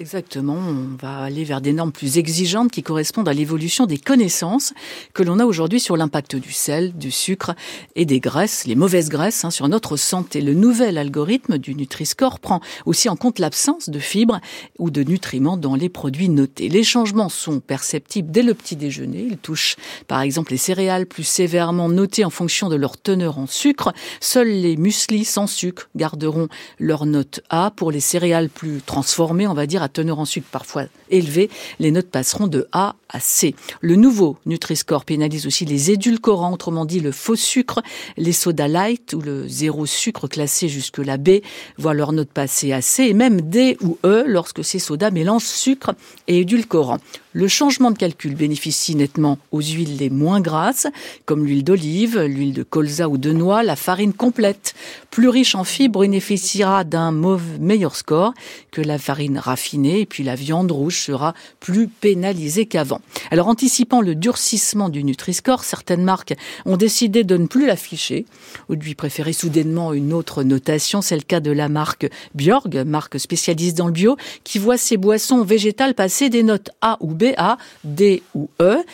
Exactement, 0.00 0.56
on 0.56 0.96
va 1.00 1.18
aller 1.18 1.44
vers 1.44 1.60
des 1.60 1.72
normes 1.72 1.92
plus 1.92 2.18
exigeantes 2.18 2.70
qui 2.70 2.82
correspondent 2.82 3.28
à 3.28 3.32
l'évolution 3.32 3.86
des 3.86 3.96
connaissances 3.96 4.74
que 5.14 5.22
l'on 5.22 5.38
a 5.38 5.46
aujourd'hui 5.46 5.80
sur 5.80 5.96
l'impact 5.96 6.36
du 6.36 6.52
sel, 6.52 6.92
du 6.96 7.10
sucre 7.10 7.54
et 7.94 8.04
des 8.04 8.20
graisses, 8.20 8.66
les 8.66 8.74
mauvaises 8.74 9.08
graisses, 9.08 9.44
hein, 9.44 9.50
sur 9.50 9.68
notre 9.68 9.96
santé. 9.96 10.40
Le 10.40 10.52
nouvel 10.52 10.98
algorithme 10.98 11.58
du 11.58 11.74
Nutri-Score 11.74 12.40
prend 12.40 12.60
aussi 12.84 13.08
en 13.08 13.16
compte 13.16 13.38
l'absence 13.38 13.88
de 13.88 13.98
fibres 14.00 14.40
ou 14.78 14.90
de 14.90 15.02
nutriments 15.02 15.56
dans 15.56 15.76
les 15.76 15.88
produits 15.88 16.28
notés. 16.28 16.68
Les 16.68 16.84
changements 16.84 17.28
sont 17.28 17.60
perceptibles 17.60 18.30
dès 18.30 18.42
le 18.42 18.54
petit 18.54 18.76
déjeuner. 18.76 19.26
Ils 19.30 19.38
touchent 19.38 19.76
par 20.08 20.20
exemple 20.20 20.50
les 20.50 20.58
céréales 20.58 21.06
plus 21.06 21.24
sévèrement 21.24 21.88
notées 21.88 22.24
en 22.24 22.30
fonction 22.30 22.68
de 22.68 22.76
leur 22.76 23.00
teneur 23.00 23.38
en 23.38 23.46
sucre. 23.46 23.92
Seuls 24.20 24.48
les 24.48 24.76
mueslis 24.76 25.24
sans 25.24 25.46
sucre 25.46 25.88
garderont 25.94 26.48
leur 26.78 27.06
note 27.06 27.40
A. 27.48 27.70
Pour 27.70 27.92
les 27.92 28.00
céréales 28.00 28.50
plus 28.50 28.82
transformées, 28.84 29.46
on 29.54 29.56
va 29.56 29.66
dire 29.68 29.84
à 29.84 29.88
teneur 29.88 30.18
en 30.18 30.24
sucre 30.24 30.48
parfois 30.50 30.86
élevée, 31.10 31.48
les 31.78 31.92
notes 31.92 32.08
passeront 32.10 32.48
de 32.48 32.66
A 32.72 32.96
à 33.08 33.20
C. 33.20 33.54
Le 33.80 33.94
nouveau 33.94 34.36
Nutri-Score 34.46 35.04
pénalise 35.04 35.46
aussi 35.46 35.64
les 35.64 35.92
édulcorants, 35.92 36.52
autrement 36.52 36.84
dit 36.84 36.98
le 36.98 37.12
faux 37.12 37.36
sucre, 37.36 37.80
les 38.16 38.32
sodas 38.32 38.66
light 38.66 39.12
ou 39.12 39.20
le 39.20 39.46
zéro 39.46 39.86
sucre 39.86 40.26
classé 40.26 40.68
jusque 40.68 40.98
la 40.98 41.18
B 41.18 41.38
voient 41.78 41.94
leur 41.94 42.10
note 42.10 42.30
passer 42.30 42.72
à 42.72 42.82
C 42.82 43.04
et 43.04 43.14
même 43.14 43.42
D 43.42 43.76
ou 43.80 43.96
E 44.04 44.24
lorsque 44.26 44.64
ces 44.64 44.80
sodas 44.80 45.12
mélangent 45.12 45.44
sucre 45.44 45.92
et 46.26 46.40
édulcorant. 46.40 46.98
Le 47.36 47.48
changement 47.48 47.90
de 47.90 47.98
calcul 47.98 48.36
bénéficie 48.36 48.94
nettement 48.94 49.38
aux 49.50 49.60
huiles 49.60 49.96
les 49.96 50.08
moins 50.08 50.40
grasses, 50.40 50.86
comme 51.24 51.44
l'huile 51.44 51.64
d'olive, 51.64 52.20
l'huile 52.20 52.52
de 52.52 52.62
colza 52.62 53.08
ou 53.08 53.18
de 53.18 53.32
noix, 53.32 53.64
la 53.64 53.74
farine 53.74 54.12
complète, 54.12 54.72
plus 55.10 55.28
riche 55.28 55.56
en 55.56 55.64
fibres, 55.64 56.02
bénéficiera 56.02 56.84
d'un 56.84 57.10
meilleur 57.58 57.96
score 57.96 58.34
que 58.70 58.80
la 58.80 58.98
farine 58.98 59.36
raffinée, 59.36 60.02
et 60.02 60.06
puis 60.06 60.22
la 60.22 60.36
viande 60.36 60.70
rouge 60.70 61.00
sera 61.00 61.34
plus 61.58 61.88
pénalisée 61.88 62.66
qu'avant. 62.66 63.00
Alors, 63.32 63.48
anticipant 63.48 64.00
le 64.00 64.14
durcissement 64.14 64.88
du 64.88 65.02
Nutri-Score, 65.02 65.64
certaines 65.64 66.04
marques 66.04 66.34
ont 66.66 66.76
décidé 66.76 67.24
de 67.24 67.36
ne 67.36 67.46
plus 67.46 67.66
l'afficher 67.66 68.26
ou 68.68 68.76
de 68.76 68.84
lui 68.84 68.94
préférer 68.94 69.32
soudainement 69.32 69.92
une 69.92 70.12
autre 70.12 70.44
notation. 70.44 71.02
C'est 71.02 71.16
le 71.16 71.22
cas 71.22 71.40
de 71.40 71.50
la 71.50 71.68
marque 71.68 72.08
Bjorg, 72.36 72.84
marque 72.86 73.18
spécialiste 73.18 73.76
dans 73.76 73.86
le 73.86 73.92
bio, 73.92 74.16
qui 74.44 74.60
voit 74.60 74.78
ses 74.78 74.98
boissons 74.98 75.42
végétales 75.42 75.94
passer 75.94 76.28
des 76.28 76.44
notes 76.44 76.70
A 76.80 76.96
ou 77.00 77.08
B 77.08 77.23
à 77.36 77.56
D 77.82 78.22
ou 78.34 78.50
E. 78.60 78.84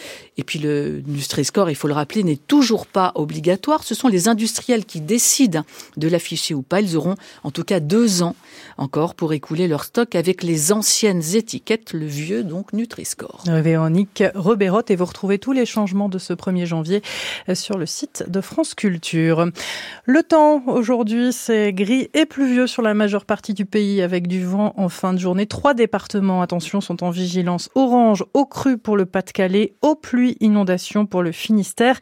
Et 0.41 0.43
puis 0.43 0.59
le 0.59 1.03
Nutri-Score, 1.07 1.69
il 1.69 1.75
faut 1.75 1.87
le 1.87 1.93
rappeler, 1.93 2.25
n'est 2.25 2.35
toujours 2.35 2.87
pas 2.87 3.13
obligatoire. 3.15 3.85
Ce 3.85 3.95
sont 3.95 4.09
les 4.09 4.27
industriels 4.27 4.87
qui 4.87 5.03
décident 5.03 5.67
de 5.99 6.09
l'afficher 6.09 6.55
ou 6.55 6.63
pas. 6.63 6.81
Ils 6.81 6.97
auront 6.97 7.17
en 7.45 7.51
tout 7.51 7.63
cas 7.63 7.79
deux 7.79 8.23
ans 8.23 8.35
encore 8.79 9.15
pour 9.15 9.35
écouler 9.35 9.69
leur 9.69 9.85
stock 9.85 10.15
avec 10.15 10.43
les 10.43 10.73
anciennes 10.73 11.23
étiquettes, 11.35 11.93
le 11.93 12.07
vieux 12.07 12.43
donc 12.43 12.73
Nutri-Score. 12.73 13.45
Véronique 13.49 14.25
Roberotte 14.35 14.91
et 14.91 14.97
vous 14.97 15.05
retrouvez 15.05 15.39
tous 15.39 15.53
les 15.53 15.67
changements 15.67 16.09
de 16.09 16.17
ce 16.17 16.33
1er 16.33 16.65
janvier 16.65 17.03
sur 17.53 17.77
le 17.77 17.85
site 17.85 18.25
de 18.27 18.41
France 18.41 18.73
Culture. 18.73 19.47
Le 20.07 20.23
temps 20.23 20.63
aujourd'hui, 20.69 21.35
c'est 21.35 21.75
gris 21.75 22.09
et 22.15 22.25
pluvieux 22.25 22.67
sur 22.67 22.81
la 22.81 22.95
majeure 22.95 23.27
partie 23.27 23.53
du 23.53 23.67
pays 23.67 24.01
avec 24.01 24.27
du 24.27 24.43
vent 24.43 24.73
en 24.79 24.89
fin 24.89 25.13
de 25.13 25.19
journée. 25.19 25.45
Trois 25.45 25.75
départements, 25.75 26.41
attention, 26.41 26.81
sont 26.81 27.05
en 27.05 27.11
vigilance 27.11 27.69
orange 27.75 28.25
au 28.33 28.47
cru 28.47 28.79
pour 28.79 28.97
le 28.97 29.05
Pas-de-Calais, 29.05 29.75
aux 29.83 29.97
pluies 29.97 30.30
inondations 30.41 31.07
pour 31.07 31.23
le 31.23 31.33
Finistère 31.33 31.99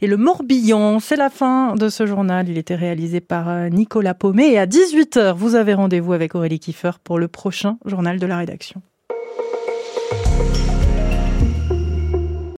et 0.00 0.06
le 0.06 0.16
Morbihan. 0.16 1.00
C'est 1.00 1.16
la 1.16 1.30
fin 1.30 1.74
de 1.74 1.88
ce 1.88 2.06
journal. 2.06 2.48
Il 2.48 2.58
était 2.58 2.74
réalisé 2.74 3.20
par 3.20 3.48
euh, 3.48 3.68
Nicolas 3.68 4.14
Paumet 4.14 4.52
et 4.52 4.58
à 4.58 4.66
18h, 4.66 5.34
vous 5.34 5.54
avez 5.54 5.74
rendez-vous 5.74 6.12
avec 6.12 6.34
Aurélie 6.34 6.60
Kiefer 6.60 6.92
pour 7.02 7.18
le 7.18 7.28
prochain 7.28 7.78
journal 7.84 8.18
de 8.18 8.26
la 8.26 8.38
rédaction. 8.38 8.82